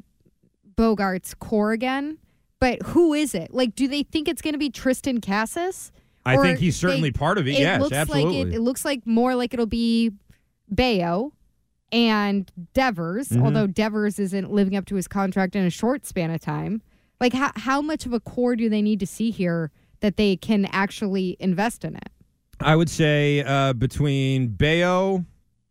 Bogaerts 0.76 1.38
core 1.38 1.72
again, 1.72 2.18
but 2.60 2.82
who 2.82 3.14
is 3.14 3.34
it? 3.34 3.52
Like, 3.54 3.74
do 3.74 3.88
they 3.88 4.02
think 4.02 4.28
it's 4.28 4.42
going 4.42 4.54
to 4.54 4.58
be 4.58 4.70
Triston 4.70 5.24
Casas? 5.24 5.90
I 6.24 6.36
think 6.38 6.58
he's 6.58 6.76
certainly 6.76 7.10
they- 7.10 7.18
part 7.18 7.38
of 7.38 7.46
it. 7.46 7.52
It 7.52 7.60
yes, 7.60 7.80
looks 7.80 7.94
absolutely. 7.94 8.38
like 8.44 8.46
it, 8.48 8.56
it 8.56 8.60
looks 8.60 8.84
like 8.84 9.06
more 9.06 9.34
like 9.34 9.54
it'll 9.54 9.66
be 9.66 10.10
Bello 10.68 11.32
and 11.92 12.50
Devers, 12.74 13.28
Mhm. 13.28 13.42
although 13.44 13.66
Devers 13.68 14.18
isn't 14.18 14.50
living 14.52 14.74
up 14.76 14.86
to 14.86 14.96
his 14.96 15.06
contract 15.06 15.54
in 15.54 15.64
a 15.64 15.70
short 15.70 16.04
span 16.04 16.30
of 16.32 16.40
time. 16.40 16.82
Like, 17.20 17.32
how 17.32 17.52
how 17.54 17.80
much 17.80 18.04
of 18.06 18.12
a 18.12 18.18
core 18.20 18.56
do 18.56 18.68
they 18.68 18.82
need 18.82 18.98
to 19.00 19.06
see 19.06 19.30
here 19.30 19.70
that 20.00 20.16
they 20.16 20.36
can 20.36 20.64
actually 20.66 21.36
invest 21.38 21.84
in 21.84 21.94
it? 21.96 22.10
I 22.60 22.74
would 22.76 22.88
say 22.90 23.42
uh, 23.42 23.72
between 23.74 24.48
Bello, 24.48 25.24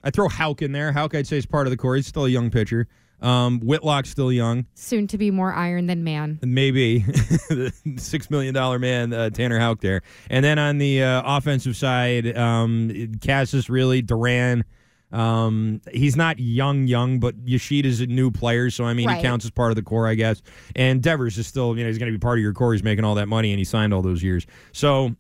I 0.04 0.12
throw 0.12 0.28
Houck 0.30 0.62
in 0.62 0.72
there. 0.72 0.92
Houck, 0.92 1.16
I'd 1.16 1.28
say, 1.28 1.38
is 1.38 1.46
part 1.46 1.68
of 1.68 1.72
the 1.72 1.78
core. 1.78 1.96
He's 1.96 2.08
still 2.08 2.26
a 2.26 2.30
young 2.30 2.50
pitcher. 2.52 2.88
Um, 3.22 3.60
Whitlock's 3.62 4.10
still 4.10 4.32
young. 4.32 4.66
Soon 4.76 5.08
to 5.08 5.18
be 5.18 5.32
more 5.32 5.52
iron 5.54 5.88
than 5.88 6.04
man. 6.04 6.38
Maybe 6.44 7.00
the 7.00 7.74
six 7.98 8.30
million 8.30 8.54
dollar 8.54 8.78
man 8.78 9.14
uh, 9.14 9.30
Tanner 9.30 9.58
Houck 9.58 9.80
there, 9.82 10.02
and 10.30 10.44
then 10.44 10.60
on 10.60 10.78
the 10.78 11.02
uh, 11.02 11.24
offensive 11.38 11.76
side, 11.78 12.38
um, 12.38 13.14
Casas 13.26 13.70
really 13.70 14.02
Duran. 14.02 14.64
Um, 15.12 15.82
he's 15.94 16.18
not 16.18 16.40
young, 16.40 16.88
young, 16.88 17.20
but 17.20 17.36
Yoshida's 17.46 18.02
a 18.02 18.08
new 18.08 18.32
player, 18.32 18.70
so 18.70 18.84
I 18.84 18.94
mean 18.94 19.08
Right. 19.08 19.18
he 19.18 19.24
counts 19.24 19.46
as 19.46 19.52
part 19.52 19.72
of 19.72 19.78
the 19.78 19.82
core, 19.82 20.08
I 20.08 20.16
guess. 20.16 20.42
And 20.76 21.02
Devers 21.02 21.38
is 21.38 21.48
still, 21.48 21.78
you 21.78 21.84
know, 21.84 21.88
he's 21.90 21.98
going 21.98 22.12
to 22.12 22.18
be 22.18 22.22
part 22.22 22.38
of 22.38 22.44
your 22.44 22.54
core. 22.54 22.74
He's 22.74 22.84
making 22.84 23.06
all 23.06 23.16
that 23.16 23.28
money, 23.28 23.52
and 23.52 23.58
he 23.60 23.64
signed 23.64 23.94
all 23.94 24.02
those 24.02 24.22
years. 24.24 24.46
So 24.74 25.16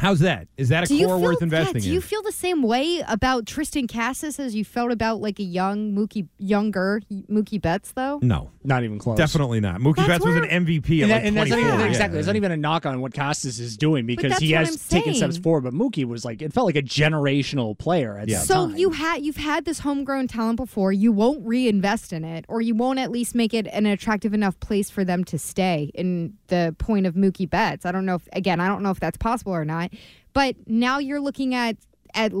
How's 0.00 0.20
that? 0.20 0.48
Is 0.56 0.70
that 0.70 0.84
a 0.84 0.86
Do 0.86 0.96
core 1.06 1.16
feel, 1.18 1.20
worth 1.20 1.42
investing 1.42 1.76
yeah, 1.76 1.80
do 1.82 1.88
in? 1.88 1.94
you 1.94 2.00
feel 2.00 2.22
the 2.22 2.32
same 2.32 2.62
way 2.62 3.02
about 3.06 3.44
Triston 3.44 3.86
Casas 3.92 4.38
as 4.40 4.54
you 4.54 4.64
felt 4.64 4.92
about 4.92 5.20
like 5.20 5.38
a 5.38 5.42
young 5.44 5.92
Mookie, 5.92 6.26
younger 6.38 7.02
Mookie 7.30 7.60
Betts, 7.60 7.92
though? 7.92 8.18
no, 8.22 8.50
Not 8.64 8.82
even 8.82 8.98
close. 8.98 9.18
definitely 9.18 9.60
not. 9.60 9.80
Mookie 9.80 9.96
That's 9.96 10.08
Betts 10.08 10.24
was 10.24 10.36
an 10.36 10.42
where- 10.42 10.50
MVP 10.50 11.02
at 11.02 11.02
And, 11.02 11.10
that, 11.10 11.14
like 11.16 11.24
and 11.26 11.36
that's 11.36 11.50
not 11.50 11.56
24. 11.56 11.68
even, 11.68 11.80
Yeah. 11.80 11.86
exactly. 11.86 12.16
That's 12.16 12.26
not 12.26 12.36
even 12.36 12.52
a 12.52 12.56
knock 12.56 12.86
on 12.86 13.00
what 13.02 13.12
Costas 13.14 13.58
is 13.60 13.76
doing 13.76 14.06
because 14.06 14.38
he 14.38 14.52
has 14.52 14.88
taken 14.88 15.14
steps 15.14 15.36
forward. 15.36 15.64
But 15.64 15.74
Mookie 15.74 16.04
was 16.06 16.24
like, 16.24 16.40
it 16.42 16.52
felt 16.52 16.66
like 16.66 16.76
a 16.76 16.82
generational 16.82 17.76
player 17.78 18.16
at 18.18 18.28
Yeah. 18.28 18.38
So 18.40 18.68
time. 18.68 18.76
you 18.76 18.90
had 18.90 19.22
you've 19.22 19.36
had 19.36 19.64
this 19.64 19.80
homegrown 19.80 20.28
talent 20.28 20.56
before. 20.56 20.92
You 20.92 21.12
won't 21.12 21.46
reinvest 21.46 22.12
in 22.12 22.24
it, 22.24 22.44
or 22.48 22.60
you 22.62 22.74
won't 22.74 22.98
at 22.98 23.10
least 23.10 23.34
make 23.34 23.52
it 23.52 23.66
an 23.66 23.86
attractive 23.86 24.32
enough 24.32 24.58
place 24.60 24.88
for 24.90 25.04
them 25.04 25.24
to 25.24 25.38
stay. 25.38 25.90
In 25.94 26.34
the 26.48 26.74
point 26.78 27.06
of 27.06 27.14
Mookie 27.14 27.48
Betts, 27.48 27.84
I 27.84 27.92
don't 27.92 28.06
know 28.06 28.14
if 28.16 28.28
again, 28.32 28.60
I 28.60 28.68
don't 28.68 28.82
know 28.82 28.90
if 28.90 29.00
that's 29.00 29.18
possible 29.18 29.52
or 29.52 29.64
not. 29.64 29.89
But 30.32 30.56
now 30.66 30.98
you're 30.98 31.20
looking 31.20 31.54
at 31.54 31.76
at 32.14 32.32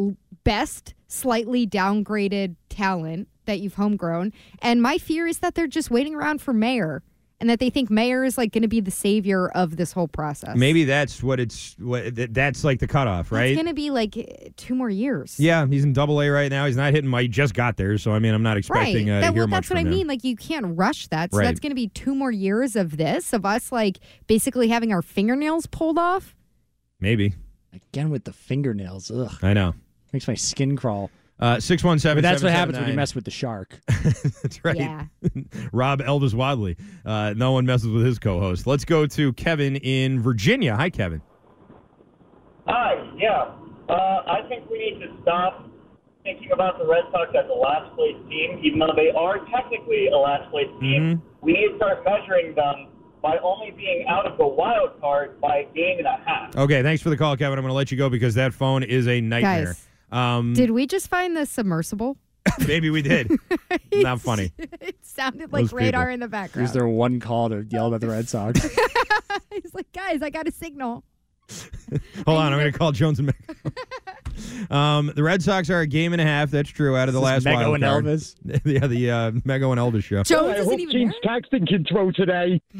best 0.44 0.94
slightly 1.08 1.66
downgraded 1.66 2.56
talent 2.68 3.28
that 3.46 3.60
you've 3.60 3.74
homegrown, 3.74 4.32
and 4.62 4.80
my 4.82 4.98
fear 4.98 5.26
is 5.26 5.38
that 5.38 5.54
they're 5.54 5.66
just 5.66 5.90
waiting 5.90 6.14
around 6.14 6.40
for 6.40 6.52
Mayer 6.52 7.02
and 7.40 7.48
that 7.48 7.58
they 7.58 7.70
think 7.70 7.90
Mayer 7.90 8.22
is 8.22 8.36
like 8.36 8.52
going 8.52 8.62
to 8.62 8.68
be 8.68 8.80
the 8.80 8.90
savior 8.90 9.48
of 9.48 9.76
this 9.76 9.92
whole 9.92 10.08
process. 10.08 10.56
Maybe 10.56 10.84
that's 10.84 11.22
what 11.22 11.40
it's. 11.40 11.74
What 11.78 12.14
that's 12.14 12.64
like 12.64 12.80
the 12.80 12.86
cutoff, 12.86 13.32
right? 13.32 13.46
it's 13.46 13.56
going 13.56 13.66
to 13.66 13.74
be 13.74 13.90
like 13.90 14.52
two 14.56 14.74
more 14.74 14.90
years. 14.90 15.40
yeah, 15.40 15.66
he's 15.66 15.82
in 15.82 15.92
Double 15.92 16.20
A 16.20 16.28
right 16.28 16.50
now. 16.50 16.66
He's 16.66 16.76
not 16.76 16.92
hitting. 16.92 17.08
My, 17.08 17.22
he 17.22 17.28
just 17.28 17.54
got 17.54 17.76
there, 17.76 17.96
so 17.98 18.12
I 18.12 18.18
mean, 18.18 18.34
I'm 18.34 18.42
not 18.42 18.56
expecting 18.58 19.08
right. 19.08 19.18
uh, 19.18 19.20
that, 19.22 19.34
well, 19.34 19.46
that's 19.46 19.70
what 19.70 19.78
I 19.78 19.82
him. 19.82 19.90
mean. 19.90 20.06
Like 20.06 20.22
you 20.22 20.36
can't 20.36 20.76
rush 20.76 21.06
that. 21.08 21.32
So 21.32 21.38
Right. 21.38 21.46
that's 21.46 21.60
going 21.60 21.70
to 21.70 21.76
be 21.76 21.88
two 21.88 22.14
more 22.14 22.30
years 22.30 22.76
of 22.76 22.98
this 22.98 23.32
of 23.32 23.46
us 23.46 23.72
like 23.72 23.98
basically 24.26 24.68
having 24.68 24.92
our 24.92 25.02
fingernails 25.02 25.66
pulled 25.66 25.98
off. 25.98 26.34
Maybe 27.00 27.34
Again 27.72 28.10
with 28.10 28.24
the 28.24 28.32
fingernails. 28.32 29.10
Ugh. 29.10 29.32
I 29.42 29.52
know. 29.52 29.74
Makes 30.12 30.26
my 30.28 30.34
skin 30.34 30.76
crawl. 30.76 31.10
Uh, 31.38 31.58
six 31.58 31.82
one 31.82 31.98
But 31.98 32.20
that's 32.20 32.42
what 32.42 32.52
happens 32.52 32.78
when 32.78 32.88
you 32.88 32.94
mess 32.94 33.14
with 33.14 33.24
the 33.24 33.30
shark. 33.30 33.80
That's 33.86 34.62
right. 34.62 34.76
Yeah. 34.76 35.06
Rob 35.72 36.00
Elvis 36.00 36.34
Wadley. 36.34 36.76
Uh, 37.02 37.32
no 37.34 37.52
one 37.52 37.64
messes 37.64 37.88
with 37.88 38.04
his 38.04 38.18
co-host. 38.18 38.66
Let's 38.66 38.84
go 38.84 39.06
to 39.06 39.32
Kevin 39.32 39.76
in 39.76 40.20
Virginia. 40.20 40.76
Hi, 40.76 40.90
Kevin. 40.90 41.22
Hi, 42.66 43.10
yeah. 43.16 43.52
Uh, 43.88 43.92
I 43.92 44.42
think 44.50 44.68
we 44.68 44.78
need 44.78 45.00
to 45.00 45.16
stop 45.22 45.66
thinking 46.24 46.52
about 46.52 46.78
the 46.78 46.86
Red 46.86 47.04
Sox 47.10 47.30
as 47.30 47.48
a 47.48 47.54
last 47.54 47.96
place 47.96 48.16
team, 48.28 48.60
even 48.62 48.78
though 48.78 48.92
they 48.94 49.10
are 49.16 49.38
technically 49.46 50.08
a 50.08 50.18
last 50.18 50.50
place 50.50 50.68
team. 50.78 51.22
We 51.40 51.54
need 51.54 51.68
to 51.68 51.76
start 51.76 52.04
measuring 52.04 52.54
them 52.54 52.88
by 53.22 53.38
only 53.38 53.70
being 53.72 54.06
out 54.08 54.26
of 54.26 54.38
the 54.38 54.46
wild 54.46 55.00
card 55.00 55.40
by 55.40 55.58
a 55.58 55.74
game 55.74 55.98
and 55.98 56.06
a 56.06 56.20
half. 56.24 56.56
Okay, 56.56 56.82
thanks 56.82 57.02
for 57.02 57.10
the 57.10 57.16
call, 57.16 57.36
Kevin. 57.36 57.58
I'm 57.58 57.62
going 57.64 57.70
to 57.70 57.74
let 57.76 57.90
you 57.90 57.96
go 57.98 58.08
because 58.08 58.34
that 58.34 58.52
phone 58.54 58.82
is 58.82 59.06
a 59.08 59.20
nightmare. 59.20 59.66
Guys, 59.66 59.86
Um, 60.10 60.54
did 60.54 60.70
we 60.70 60.86
just 60.86 61.08
find 61.08 61.36
the 61.36 61.46
submersible? 61.46 62.16
maybe 62.66 62.88
we 62.90 63.02
did. 63.02 63.30
Not 63.94 64.20
funny. 64.20 64.52
it 64.58 64.96
sounded 65.02 65.52
like 65.52 65.64
Those 65.64 65.72
radar 65.74 66.04
people. 66.04 66.14
in 66.14 66.20
the 66.20 66.28
background. 66.28 66.66
Is 66.66 66.72
there 66.72 66.88
one 66.88 67.20
call 67.20 67.50
to 67.50 67.64
yell 67.68 67.86
about 67.88 68.00
the 68.00 68.08
Red 68.08 68.28
Sox? 68.28 68.60
He's 69.52 69.74
like, 69.74 69.92
guys, 69.92 70.22
I 70.22 70.30
got 70.30 70.48
a 70.48 70.52
signal. 70.52 71.04
Hold 72.24 72.38
on, 72.38 72.52
I'm 72.52 72.58
going 72.58 72.72
to 72.72 72.78
call 72.78 72.92
Jones 72.92 73.18
and 73.18 73.28
Mego. 73.28 73.72
Um, 74.70 75.12
the 75.14 75.22
Red 75.22 75.42
Sox 75.42 75.70
are 75.70 75.80
a 75.80 75.86
game 75.86 76.12
and 76.12 76.20
a 76.20 76.24
half. 76.24 76.50
That's 76.50 76.70
true. 76.70 76.96
Out 76.96 77.08
of 77.08 77.14
the 77.14 77.20
last 77.20 77.44
This 77.44 77.52
is 77.52 77.58
Mego 77.58 77.62
wild 77.62 77.74
and 77.74 77.84
card. 77.84 78.04
Elvis? 78.04 78.34
yeah, 78.64 78.86
the 78.86 79.10
uh, 79.10 79.30
Mego 79.32 79.70
and 79.70 79.80
Elvis 79.80 80.04
show. 80.04 80.22
Jones 80.22 80.58
I 80.60 80.64
hope 80.64 80.78
James 80.90 81.14
there. 81.22 81.32
Paxton 81.32 81.66
can 81.66 81.84
throw 81.84 82.10
today. 82.10 82.60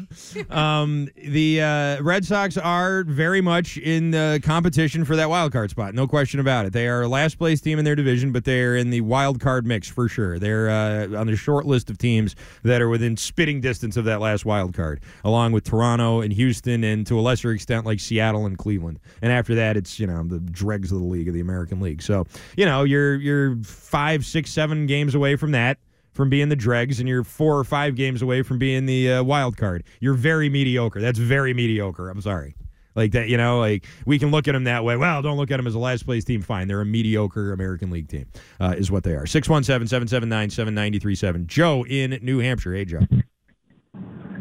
Um, 0.49 1.07
the 1.15 1.61
uh, 1.61 2.01
Red 2.01 2.25
Sox 2.25 2.57
are 2.57 3.03
very 3.03 3.41
much 3.41 3.77
in 3.77 4.11
the 4.11 4.41
competition 4.43 5.05
for 5.05 5.15
that 5.15 5.29
wild 5.29 5.51
card 5.51 5.69
spot. 5.69 5.93
No 5.93 6.07
question 6.07 6.39
about 6.39 6.65
it. 6.65 6.73
They 6.73 6.87
are 6.87 7.03
a 7.03 7.07
last 7.07 7.37
place 7.37 7.61
team 7.61 7.79
in 7.79 7.85
their 7.85 7.95
division, 7.95 8.31
but 8.31 8.43
they're 8.43 8.75
in 8.75 8.89
the 8.89 9.01
wild 9.01 9.39
card 9.39 9.65
mix 9.65 9.87
for 9.87 10.07
sure. 10.09 10.39
They're 10.39 10.69
uh, 10.69 11.17
on 11.17 11.27
the 11.27 11.35
short 11.35 11.65
list 11.65 11.89
of 11.89 11.97
teams 11.97 12.35
that 12.63 12.81
are 12.81 12.89
within 12.89 13.15
spitting 13.17 13.61
distance 13.61 13.97
of 13.97 14.05
that 14.05 14.19
last 14.19 14.45
wild 14.45 14.73
card, 14.73 15.01
along 15.23 15.53
with 15.53 15.63
Toronto 15.63 16.21
and 16.21 16.33
Houston, 16.33 16.83
and 16.83 17.05
to 17.07 17.17
a 17.19 17.21
lesser 17.21 17.51
extent 17.51 17.85
like 17.85 17.99
Seattle 17.99 18.45
and 18.45 18.57
Cleveland. 18.57 18.99
And 19.21 19.31
after 19.31 19.55
that, 19.55 19.77
it's 19.77 19.99
you 19.99 20.07
know 20.07 20.23
the 20.23 20.39
dregs 20.39 20.91
of 20.91 20.99
the 20.99 21.05
league 21.05 21.27
of 21.27 21.33
the 21.33 21.41
American 21.41 21.60
League. 21.69 22.01
So 22.01 22.25
you 22.57 22.65
know 22.65 22.83
you're 22.83 23.15
you're 23.15 23.55
five, 23.63 24.25
six, 24.25 24.51
seven 24.51 24.85
games 24.85 25.15
away 25.15 25.35
from 25.35 25.51
that 25.51 25.77
from 26.13 26.29
being 26.29 26.49
the 26.49 26.55
dregs, 26.55 26.99
and 26.99 27.07
you're 27.07 27.23
four 27.23 27.57
or 27.57 27.63
five 27.63 27.95
games 27.95 28.21
away 28.21 28.41
from 28.41 28.57
being 28.57 28.85
the 28.85 29.13
uh, 29.13 29.23
wild 29.23 29.57
card. 29.57 29.83
You're 29.99 30.13
very 30.13 30.49
mediocre. 30.49 30.99
That's 30.99 31.19
very 31.19 31.53
mediocre. 31.53 32.09
I'm 32.09 32.21
sorry. 32.21 32.55
Like 32.93 33.11
that, 33.13 33.29
you 33.29 33.37
know, 33.37 33.59
like 33.59 33.85
we 34.05 34.19
can 34.19 34.31
look 34.31 34.47
at 34.47 34.51
them 34.51 34.65
that 34.65 34.83
way. 34.83 34.97
Well, 34.97 35.21
don't 35.21 35.37
look 35.37 35.49
at 35.51 35.57
them 35.57 35.67
as 35.67 35.75
a 35.75 35.79
last 35.79 36.05
place 36.05 36.25
team. 36.25 36.41
Fine. 36.41 36.67
They're 36.67 36.81
a 36.81 36.85
mediocre 36.85 37.53
American 37.53 37.89
League 37.89 38.09
team, 38.09 38.25
uh, 38.59 38.75
is 38.77 38.91
what 38.91 39.03
they 39.03 39.13
are. 39.13 39.25
617 39.25 39.87
779 39.87 40.49
7937. 40.49 41.47
Joe 41.47 41.85
in 41.85 42.19
New 42.21 42.39
Hampshire. 42.39 42.73
Hey, 42.73 42.85
Joe. 42.85 42.99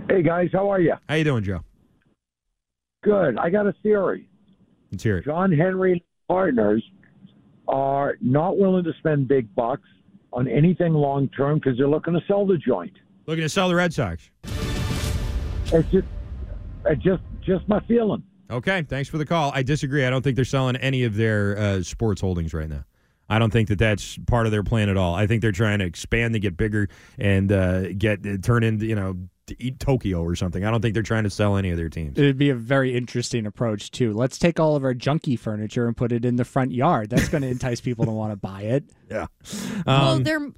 Hey 0.08 0.22
guys, 0.22 0.48
how 0.52 0.68
are 0.68 0.80
you? 0.80 0.94
How 1.08 1.14
you 1.14 1.22
doing, 1.22 1.44
Joe? 1.44 1.60
Good. 3.04 3.38
I 3.38 3.48
got 3.48 3.66
a 3.66 3.72
theory. 3.82 4.28
Let's 4.90 5.04
hear 5.04 5.18
it. 5.18 5.24
John 5.24 5.52
Henry 5.52 6.04
partners 6.26 6.82
are 7.70 8.18
not 8.20 8.58
willing 8.58 8.84
to 8.84 8.92
spend 8.98 9.28
big 9.28 9.54
bucks 9.54 9.88
on 10.32 10.48
anything 10.48 10.92
long 10.92 11.28
term 11.28 11.58
because 11.58 11.78
they're 11.78 11.88
looking 11.88 12.14
to 12.14 12.20
sell 12.26 12.46
the 12.46 12.58
joint. 12.58 12.92
Looking 13.26 13.42
to 13.42 13.48
sell 13.48 13.68
the 13.68 13.74
Red 13.74 13.94
Sox. 13.94 14.30
It's 15.72 15.88
just, 15.90 16.06
it's 16.84 17.02
just, 17.02 17.22
just 17.42 17.68
my 17.68 17.80
feeling. 17.80 18.22
Okay, 18.50 18.82
thanks 18.82 19.08
for 19.08 19.18
the 19.18 19.24
call. 19.24 19.52
I 19.54 19.62
disagree. 19.62 20.04
I 20.04 20.10
don't 20.10 20.22
think 20.22 20.34
they're 20.34 20.44
selling 20.44 20.76
any 20.76 21.04
of 21.04 21.14
their 21.14 21.56
uh, 21.56 21.82
sports 21.82 22.20
holdings 22.20 22.52
right 22.52 22.68
now. 22.68 22.84
I 23.28 23.38
don't 23.38 23.52
think 23.52 23.68
that 23.68 23.78
that's 23.78 24.18
part 24.26 24.46
of 24.46 24.52
their 24.52 24.64
plan 24.64 24.88
at 24.88 24.96
all. 24.96 25.14
I 25.14 25.28
think 25.28 25.40
they're 25.40 25.52
trying 25.52 25.78
to 25.78 25.84
expand 25.84 26.34
to 26.34 26.40
get 26.40 26.56
bigger 26.56 26.88
and 27.16 27.52
uh, 27.52 27.92
get 27.92 28.42
turn 28.42 28.64
into 28.64 28.86
you 28.86 28.96
know 28.96 29.16
to 29.50 29.62
eat 29.62 29.78
Tokyo 29.78 30.22
or 30.22 30.34
something. 30.34 30.64
I 30.64 30.70
don't 30.70 30.80
think 30.80 30.94
they're 30.94 31.02
trying 31.02 31.24
to 31.24 31.30
sell 31.30 31.56
any 31.56 31.70
of 31.70 31.76
their 31.76 31.88
teams. 31.88 32.18
It'd 32.18 32.38
be 32.38 32.50
a 32.50 32.54
very 32.54 32.96
interesting 32.96 33.46
approach 33.46 33.90
too. 33.90 34.12
Let's 34.14 34.38
take 34.38 34.58
all 34.58 34.74
of 34.76 34.82
our 34.84 34.94
junky 34.94 35.38
furniture 35.38 35.86
and 35.86 35.96
put 35.96 36.10
it 36.12 36.24
in 36.24 36.36
the 36.36 36.44
front 36.44 36.72
yard. 36.72 37.10
That's 37.10 37.28
going 37.28 37.42
to 37.42 37.48
entice 37.48 37.80
people 37.80 38.04
to 38.06 38.10
want 38.10 38.32
to 38.32 38.36
buy 38.36 38.62
it. 38.62 38.84
Yeah. 39.10 39.26
well, 39.86 40.14
Um, 40.16 40.22
they're 40.22 40.48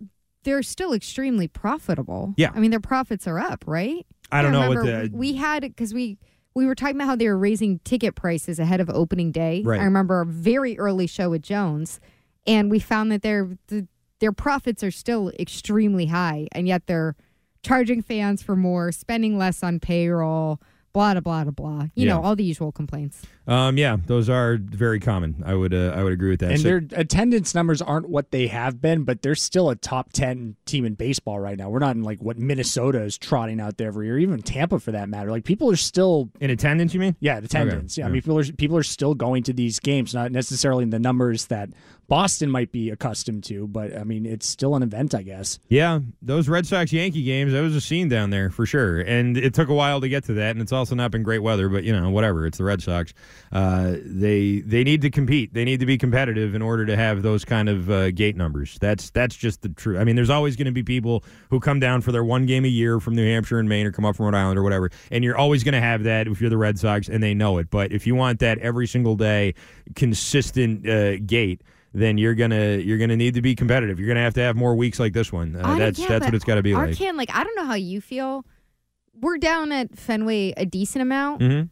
they're 0.44 0.62
still 0.62 0.92
extremely 0.92 1.48
profitable. 1.48 2.34
Yeah. 2.36 2.50
I 2.54 2.60
mean 2.60 2.70
their 2.70 2.80
profits 2.80 3.26
are 3.26 3.38
up, 3.38 3.64
right? 3.66 4.06
I 4.30 4.42
don't 4.42 4.52
know 4.52 4.68
what 4.68 4.84
the- 4.84 5.10
we, 5.12 5.32
we 5.32 5.36
had 5.38 5.62
because 5.62 5.92
we 5.94 6.18
we 6.54 6.66
were 6.66 6.74
talking 6.74 6.96
about 6.96 7.06
how 7.06 7.16
they 7.16 7.28
were 7.28 7.38
raising 7.38 7.78
ticket 7.78 8.14
prices 8.14 8.58
ahead 8.58 8.80
of 8.80 8.90
opening 8.90 9.32
day. 9.32 9.62
Right. 9.64 9.80
I 9.80 9.84
remember 9.84 10.20
a 10.20 10.26
very 10.26 10.78
early 10.78 11.06
show 11.06 11.30
with 11.30 11.40
Jones, 11.42 11.98
and 12.46 12.70
we 12.70 12.78
found 12.78 13.10
that 13.10 13.22
their 13.22 13.56
the, 13.68 13.88
their 14.20 14.32
profits 14.32 14.84
are 14.84 14.90
still 14.90 15.30
extremely 15.38 16.06
high, 16.06 16.48
and 16.52 16.68
yet 16.68 16.86
they're 16.86 17.16
charging 17.62 18.02
fans 18.02 18.42
for 18.42 18.56
more, 18.56 18.92
spending 18.92 19.38
less 19.38 19.62
on 19.62 19.80
payroll, 19.80 20.60
blah 20.92 21.12
blah 21.14 21.20
blah 21.20 21.44
blah 21.44 21.50
blah. 21.52 21.82
You 21.94 22.06
Yeah. 22.06 22.14
know 22.14 22.22
all 22.22 22.36
the 22.36 22.44
usual 22.44 22.72
complaints. 22.72 23.22
Um, 23.46 23.76
yeah, 23.76 23.96
those 24.06 24.28
are 24.30 24.56
very 24.60 25.00
common. 25.00 25.42
I 25.44 25.54
would 25.54 25.72
uh, 25.74 25.94
I 25.96 26.02
would 26.04 26.12
agree 26.12 26.30
with 26.30 26.40
that. 26.40 26.50
And 26.52 26.60
So- 26.60 26.64
their 26.68 26.82
attendance 26.92 27.54
numbers 27.54 27.80
aren't 27.82 28.08
what 28.08 28.30
they 28.30 28.46
have 28.48 28.80
been, 28.80 29.02
but 29.04 29.22
they're 29.22 29.34
still 29.34 29.70
a 29.70 29.74
top 29.74 30.12
10 30.12 30.54
team 30.66 30.84
in 30.84 30.94
baseball 30.94 31.40
right 31.40 31.56
now. 31.58 31.68
We're 31.70 31.78
not 31.80 31.96
in 31.96 32.02
like 32.02 32.20
what 32.22 32.38
Minnesota 32.38 33.02
is 33.02 33.16
trotting 33.18 33.58
out 33.60 33.78
there 33.78 33.88
every 33.88 34.06
year, 34.06 34.18
even 34.18 34.42
Tampa 34.42 34.78
for 34.78 34.92
that 34.92 35.08
matter. 35.08 35.30
Like 35.30 35.44
people 35.44 35.70
are 35.70 35.76
still 35.76 36.30
in 36.40 36.50
attendance, 36.50 36.94
you 36.94 37.00
mean? 37.00 37.16
Yeah, 37.20 37.38
attendance. 37.38 37.94
Okay, 37.98 38.02
Yeah, 38.02 38.08
I 38.08 38.10
mean 38.12 38.20
people 38.22 38.38
are 38.38 38.44
people 38.44 38.76
are 38.76 38.82
still 38.84 39.14
going 39.14 39.42
to 39.44 39.52
these 39.52 39.80
games, 39.80 40.14
not 40.14 40.30
necessarily 40.30 40.82
in 40.84 40.90
the 40.90 41.00
numbers 41.00 41.46
that 41.46 41.70
Boston 42.08 42.50
might 42.50 42.72
be 42.72 42.90
accustomed 42.90 43.44
to, 43.44 43.66
but 43.66 43.96
I 43.96 44.04
mean 44.04 44.26
it's 44.26 44.46
still 44.46 44.74
an 44.74 44.82
event, 44.82 45.14
I 45.14 45.22
guess. 45.22 45.58
Yeah, 45.68 46.00
those 46.20 46.48
Red 46.48 46.66
Sox 46.66 46.92
Yankee 46.92 47.22
games, 47.22 47.52
that 47.52 47.62
was 47.62 47.74
a 47.74 47.80
scene 47.80 48.08
down 48.08 48.30
there 48.30 48.50
for 48.50 48.66
sure. 48.66 49.00
And 49.00 49.36
it 49.36 49.54
took 49.54 49.68
a 49.68 49.74
while 49.74 50.00
to 50.00 50.08
get 50.08 50.24
to 50.24 50.34
that, 50.34 50.50
and 50.50 50.60
it's 50.60 50.72
also 50.72 50.94
not 50.94 51.10
been 51.10 51.22
great 51.22 51.38
weather, 51.40 51.68
but 51.68 51.84
you 51.84 51.98
know, 51.98 52.10
whatever. 52.10 52.46
It's 52.46 52.58
the 52.58 52.64
Red 52.64 52.82
Sox. 52.82 53.14
Uh, 53.50 53.94
they 54.04 54.60
they 54.60 54.84
need 54.84 55.02
to 55.02 55.10
compete. 55.10 55.54
They 55.54 55.64
need 55.64 55.80
to 55.80 55.86
be 55.86 55.96
competitive 55.96 56.54
in 56.54 56.62
order 56.62 56.84
to 56.86 56.96
have 56.96 57.22
those 57.22 57.44
kind 57.44 57.68
of 57.68 57.90
uh, 57.90 58.10
gate 58.10 58.36
numbers. 58.36 58.78
That's 58.80 59.10
that's 59.10 59.36
just 59.36 59.62
the 59.62 59.70
truth. 59.70 59.98
I 59.98 60.04
mean, 60.04 60.16
there's 60.16 60.30
always 60.30 60.56
going 60.56 60.66
to 60.66 60.72
be 60.72 60.82
people 60.82 61.24
who 61.50 61.60
come 61.60 61.80
down 61.80 62.00
for 62.02 62.12
their 62.12 62.24
one 62.24 62.46
game 62.46 62.64
a 62.64 62.68
year 62.68 63.00
from 63.00 63.14
New 63.14 63.26
Hampshire 63.26 63.58
and 63.58 63.68
Maine 63.68 63.86
or 63.86 63.92
come 63.92 64.04
up 64.04 64.16
from 64.16 64.26
Rhode 64.26 64.34
Island 64.34 64.58
or 64.58 64.62
whatever. 64.62 64.90
And 65.10 65.24
you're 65.24 65.36
always 65.36 65.64
going 65.64 65.74
to 65.74 65.80
have 65.80 66.02
that 66.04 66.26
if 66.26 66.40
you're 66.40 66.50
the 66.50 66.58
Red 66.58 66.78
Sox 66.78 67.08
and 67.08 67.22
they 67.22 67.34
know 67.34 67.58
it. 67.58 67.70
But 67.70 67.92
if 67.92 68.06
you 68.06 68.14
want 68.14 68.40
that 68.40 68.58
every 68.58 68.86
single 68.86 69.16
day 69.16 69.54
consistent 69.94 70.88
uh, 70.88 71.18
gate, 71.18 71.62
then 71.92 72.18
you're 72.18 72.34
gonna 72.34 72.76
you're 72.76 72.98
gonna 72.98 73.16
need 73.16 73.34
to 73.34 73.42
be 73.42 73.54
competitive. 73.54 73.98
You're 73.98 74.08
gonna 74.08 74.20
have 74.22 74.34
to 74.34 74.40
have 74.40 74.56
more 74.56 74.74
weeks 74.74 74.98
like 75.00 75.12
this 75.12 75.32
one. 75.32 75.56
Uh, 75.56 75.76
that's 75.76 75.98
yeah, 75.98 76.08
that's 76.08 76.24
what 76.24 76.34
it's 76.34 76.44
got 76.44 76.54
to 76.56 76.62
be 76.62 76.74
like. 76.74 76.90
Arcand, 76.90 77.16
like 77.16 77.30
I 77.34 77.44
don't 77.44 77.54
know 77.56 77.64
how 77.66 77.74
you 77.74 78.00
feel. 78.00 78.44
We're 79.20 79.38
down 79.38 79.72
at 79.72 79.96
Fenway 79.98 80.54
a 80.56 80.64
decent 80.66 81.02
amount. 81.02 81.42
Mhm. 81.42 81.68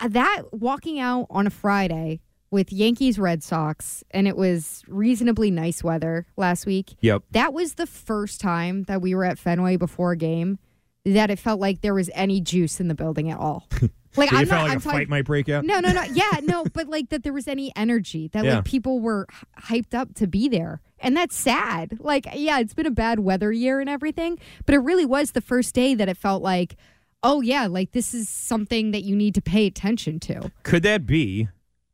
Uh, 0.00 0.08
That 0.08 0.42
walking 0.52 0.98
out 1.00 1.26
on 1.30 1.46
a 1.46 1.50
Friday 1.50 2.20
with 2.50 2.72
Yankees 2.72 3.18
Red 3.18 3.42
Sox, 3.42 4.04
and 4.10 4.28
it 4.28 4.36
was 4.36 4.82
reasonably 4.86 5.50
nice 5.50 5.82
weather 5.82 6.26
last 6.36 6.66
week. 6.66 6.94
Yep. 7.00 7.22
That 7.30 7.52
was 7.54 7.74
the 7.74 7.86
first 7.86 8.40
time 8.40 8.84
that 8.84 9.00
we 9.00 9.14
were 9.14 9.24
at 9.24 9.38
Fenway 9.38 9.76
before 9.76 10.12
a 10.12 10.16
game 10.16 10.58
that 11.04 11.30
it 11.30 11.38
felt 11.38 11.58
like 11.60 11.80
there 11.80 11.94
was 11.94 12.10
any 12.14 12.40
juice 12.40 12.78
in 12.78 12.88
the 12.88 12.94
building 12.94 13.30
at 13.30 13.38
all. 13.38 13.66
Like 14.16 14.30
you 14.30 14.38
I'm 14.38 14.46
felt 14.46 14.60
not. 14.60 14.62
like 14.64 14.72
I'm 14.72 14.78
a 14.78 14.80
talking, 14.80 14.98
fight 15.00 15.08
might 15.08 15.24
break 15.24 15.48
out. 15.48 15.64
No, 15.64 15.80
no, 15.80 15.92
no. 15.92 16.02
Yeah, 16.12 16.30
no. 16.42 16.64
But 16.72 16.88
like 16.88 17.08
that, 17.10 17.22
there 17.22 17.32
was 17.32 17.48
any 17.48 17.72
energy 17.76 18.28
that 18.28 18.44
Yeah. 18.44 18.56
like 18.56 18.64
people 18.64 19.00
were 19.00 19.26
h- 19.30 19.64
hyped 19.68 19.94
up 19.98 20.14
to 20.16 20.26
be 20.26 20.48
there, 20.48 20.80
and 20.98 21.16
that's 21.16 21.34
sad. 21.36 21.98
Like, 22.00 22.26
yeah, 22.34 22.58
it's 22.60 22.74
been 22.74 22.86
a 22.86 22.90
bad 22.90 23.20
weather 23.20 23.52
year 23.52 23.80
and 23.80 23.88
everything, 23.90 24.38
but 24.66 24.74
it 24.74 24.78
really 24.78 25.06
was 25.06 25.32
the 25.32 25.40
first 25.40 25.74
day 25.74 25.94
that 25.94 26.08
it 26.08 26.16
felt 26.16 26.42
like, 26.42 26.76
oh 27.22 27.40
yeah, 27.40 27.66
like 27.66 27.92
this 27.92 28.12
is 28.14 28.28
something 28.28 28.90
that 28.90 29.02
you 29.02 29.14
need 29.16 29.34
to 29.34 29.42
pay 29.42 29.66
attention 29.66 30.18
to. 30.20 30.50
Could 30.62 30.82
that 30.82 31.06
be? 31.06 31.48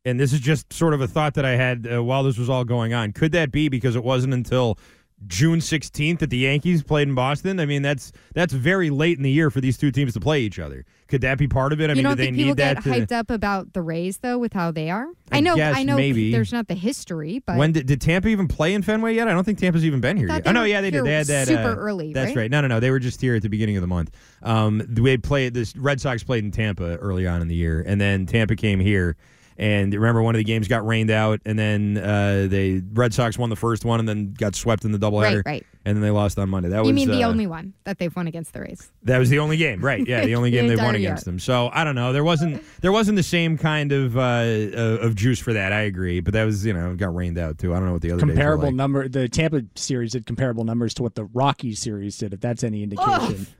And 0.04 0.18
this 0.18 0.32
is 0.32 0.40
just 0.40 0.72
sort 0.72 0.94
of 0.94 1.00
a 1.02 1.06
thought 1.08 1.34
that 1.34 1.44
I 1.44 1.56
had 1.56 1.86
uh, 1.92 2.02
while 2.02 2.22
this 2.22 2.38
was 2.38 2.48
all 2.48 2.64
going 2.64 2.94
on. 2.94 3.12
Could 3.12 3.32
that 3.32 3.50
be 3.52 3.68
because 3.68 3.94
it 3.94 4.02
wasn't 4.02 4.32
until 4.32 4.78
June 5.26 5.58
16th 5.58 6.20
that 6.20 6.30
the 6.30 6.38
Yankees 6.38 6.82
played 6.82 7.08
in 7.08 7.14
Boston? 7.14 7.58
I 7.60 7.66
mean, 7.66 7.82
that's 7.82 8.12
that's 8.34 8.52
very 8.52 8.88
late 8.88 9.16
in 9.16 9.24
the 9.24 9.30
year 9.30 9.50
for 9.50 9.60
these 9.60 9.76
two 9.76 9.90
teams 9.90 10.12
to 10.14 10.20
play 10.20 10.40
each 10.42 10.58
other. 10.58 10.84
Could 11.08 11.22
that 11.22 11.38
be 11.38 11.48
part 11.48 11.72
of 11.72 11.80
it? 11.80 11.90
I 11.90 11.92
you 11.92 11.96
mean, 11.96 12.04
don't 12.04 12.12
do 12.12 12.16
they 12.18 12.24
think 12.26 12.36
people 12.36 12.48
need 12.50 12.56
that 12.58 12.74
get 12.76 12.84
to? 12.84 12.90
hyped 12.90 13.12
up 13.12 13.30
about 13.30 13.72
the 13.72 13.82
Rays 13.82 14.18
though 14.18 14.38
with 14.38 14.52
how 14.52 14.70
they 14.70 14.90
are? 14.90 15.06
I 15.32 15.38
I 15.38 15.40
know, 15.40 15.56
guess 15.56 15.76
I 15.76 15.82
know. 15.82 15.96
maybe. 15.96 16.30
There's 16.30 16.52
not 16.52 16.68
the 16.68 16.74
history, 16.74 17.42
but 17.44 17.56
when 17.56 17.72
did, 17.72 17.86
did 17.86 18.00
Tampa 18.00 18.28
even 18.28 18.46
play 18.46 18.74
in 18.74 18.82
Fenway 18.82 19.14
yet? 19.14 19.26
I 19.26 19.32
don't 19.32 19.44
think 19.44 19.58
Tampa's 19.58 19.84
even 19.84 20.00
been 20.00 20.16
here 20.16 20.28
yet. 20.28 20.46
Oh 20.46 20.52
no, 20.52 20.64
yeah, 20.64 20.80
they 20.80 20.90
did. 20.90 21.04
They 21.04 21.12
had 21.14 21.26
that 21.26 21.48
super 21.48 21.60
uh, 21.72 21.76
early, 21.76 22.12
That's 22.12 22.28
right? 22.28 22.42
right. 22.42 22.50
No, 22.50 22.60
no, 22.60 22.68
no. 22.68 22.80
They 22.80 22.90
were 22.90 23.00
just 23.00 23.20
here 23.20 23.34
at 23.34 23.42
the 23.42 23.48
beginning 23.48 23.76
of 23.76 23.80
the 23.80 23.86
month. 23.88 24.10
Um, 24.42 24.82
we 24.96 25.16
played 25.16 25.54
this. 25.54 25.74
Red 25.76 26.00
Sox 26.00 26.22
played 26.22 26.44
in 26.44 26.50
Tampa 26.52 26.96
early 26.96 27.26
on 27.26 27.42
in 27.42 27.48
the 27.48 27.54
year, 27.56 27.82
and 27.86 28.00
then 28.00 28.26
Tampa 28.26 28.54
came 28.54 28.78
here. 28.78 29.16
And 29.58 29.92
remember, 29.92 30.22
one 30.22 30.36
of 30.36 30.38
the 30.38 30.44
games 30.44 30.68
got 30.68 30.86
rained 30.86 31.10
out, 31.10 31.40
and 31.44 31.58
then 31.58 31.98
uh, 31.98 32.46
the 32.48 32.80
Red 32.92 33.12
Sox 33.12 33.36
won 33.36 33.50
the 33.50 33.56
first 33.56 33.84
one, 33.84 33.98
and 33.98 34.08
then 34.08 34.32
got 34.32 34.54
swept 34.54 34.84
in 34.84 34.92
the 34.92 34.98
doubleheader. 34.98 35.44
Right, 35.44 35.46
right. 35.46 35.66
And 35.84 35.96
then 35.96 36.02
they 36.02 36.10
lost 36.10 36.38
on 36.38 36.48
Monday. 36.48 36.68
That 36.68 36.84
you 36.84 36.92
was, 36.92 36.92
mean 36.92 37.08
the 37.10 37.24
uh, 37.24 37.28
only 37.28 37.48
one 37.48 37.74
that 37.82 37.98
they've 37.98 38.14
won 38.14 38.28
against 38.28 38.52
the 38.52 38.60
Rays? 38.60 38.92
That 39.02 39.18
was 39.18 39.30
the 39.30 39.40
only 39.40 39.56
game, 39.56 39.84
right? 39.84 40.06
Yeah, 40.06 40.24
the 40.24 40.36
only 40.36 40.50
game 40.52 40.68
they've 40.68 40.78
won 40.78 40.94
against 40.94 41.24
them. 41.24 41.40
So 41.40 41.70
I 41.72 41.82
don't 41.82 41.96
know. 41.96 42.12
There 42.12 42.22
wasn't 42.22 42.62
there 42.82 42.92
wasn't 42.92 43.16
the 43.16 43.22
same 43.24 43.58
kind 43.58 43.90
of 43.90 44.16
uh, 44.16 44.20
uh, 44.20 44.98
of 45.00 45.16
juice 45.16 45.40
for 45.40 45.52
that. 45.52 45.72
I 45.72 45.80
agree, 45.80 46.20
but 46.20 46.34
that 46.34 46.44
was 46.44 46.64
you 46.64 46.72
know 46.72 46.94
got 46.94 47.12
rained 47.12 47.36
out 47.36 47.58
too. 47.58 47.74
I 47.74 47.78
don't 47.78 47.86
know 47.86 47.94
what 47.94 48.02
the 48.02 48.12
other 48.12 48.20
comparable 48.20 48.66
like. 48.66 48.74
number. 48.74 49.08
The 49.08 49.28
Tampa 49.28 49.62
series 49.74 50.12
did 50.12 50.24
comparable 50.24 50.62
numbers 50.62 50.94
to 50.94 51.02
what 51.02 51.16
the 51.16 51.24
Rockies 51.24 51.80
series 51.80 52.16
did. 52.16 52.32
If 52.32 52.40
that's 52.40 52.62
any 52.62 52.84
indication. 52.84 53.46
Oh. 53.50 53.54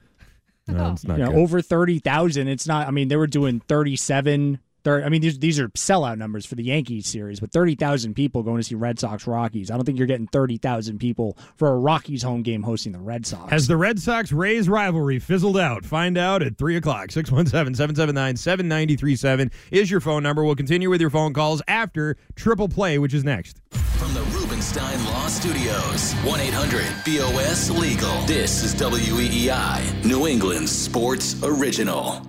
No, 0.69 0.93
it's 0.93 1.05
not 1.09 1.19
you 1.19 1.25
know, 1.25 1.33
over 1.33 1.61
30,000. 1.63 2.47
It's 2.47 2.67
not, 2.67 2.87
I 2.87 2.91
mean, 2.91 3.09
they 3.09 3.17
were 3.17 3.27
doing 3.27 3.61
37, 3.61 4.59
I 4.97 5.09
mean, 5.09 5.21
these 5.21 5.39
these 5.39 5.61
are 5.61 5.69
sellout 5.71 6.19
numbers 6.19 6.47
for 6.47 6.55
the 6.55 6.65
Yankees 6.65 7.07
series 7.07 7.41
with 7.41 7.53
thirty 7.53 7.75
thousand 7.75 8.15
people 8.15 8.43
going 8.43 8.59
to 8.59 8.63
see 8.63 8.75
Red 8.75 8.99
Sox 8.99 9.27
Rockies. 9.27 9.71
I 9.71 9.75
don't 9.75 9.85
think 9.85 9.99
you're 9.99 10.07
getting 10.07 10.27
thirty 10.27 10.59
thousand 10.59 10.99
people 10.99 11.37
for 11.57 11.69
a 11.69 11.79
Rockies 11.79 12.23
home 12.23 12.43
game 12.43 12.63
hosting 12.63 12.93
the 12.93 13.01
Red 13.01 13.27
Sox. 13.27 13.51
Has 13.51 13.67
the 13.67 13.77
Red 13.77 14.01
Sox 14.01 14.33
Rays 14.33 14.69
rivalry 14.69 15.19
fizzled 15.19 15.59
out? 15.59 15.85
Find 15.85 16.19
out 16.19 16.43
at 16.43 16.59
three 16.59 16.77
o'clock. 16.77 17.09
617-779-7937 17.09 19.53
is 19.71 19.91
your 19.91 20.01
phone 20.01 20.23
number. 20.23 20.45
We'll 20.45 20.55
continue 20.55 20.91
with 20.91 21.01
your 21.01 21.11
phone 21.11 21.33
calls 21.33 21.63
after 21.69 22.17
triple 22.35 22.69
play, 22.69 22.99
which 22.99 23.15
is 23.15 23.25
next. 23.25 23.61
From 23.99 24.13
the 24.15 24.23
Rubenstein 24.23 25.05
Law 25.07 25.27
Studios, 25.27 26.15
1 26.25 26.41
800 26.41 26.87
BOS 27.05 27.71
Legal. 27.71 28.23
This 28.27 28.63
is 28.63 28.75
WEEI, 28.75 30.05
New 30.05 30.27
England 30.27 30.69
sports 30.69 31.37
original. 31.43 32.23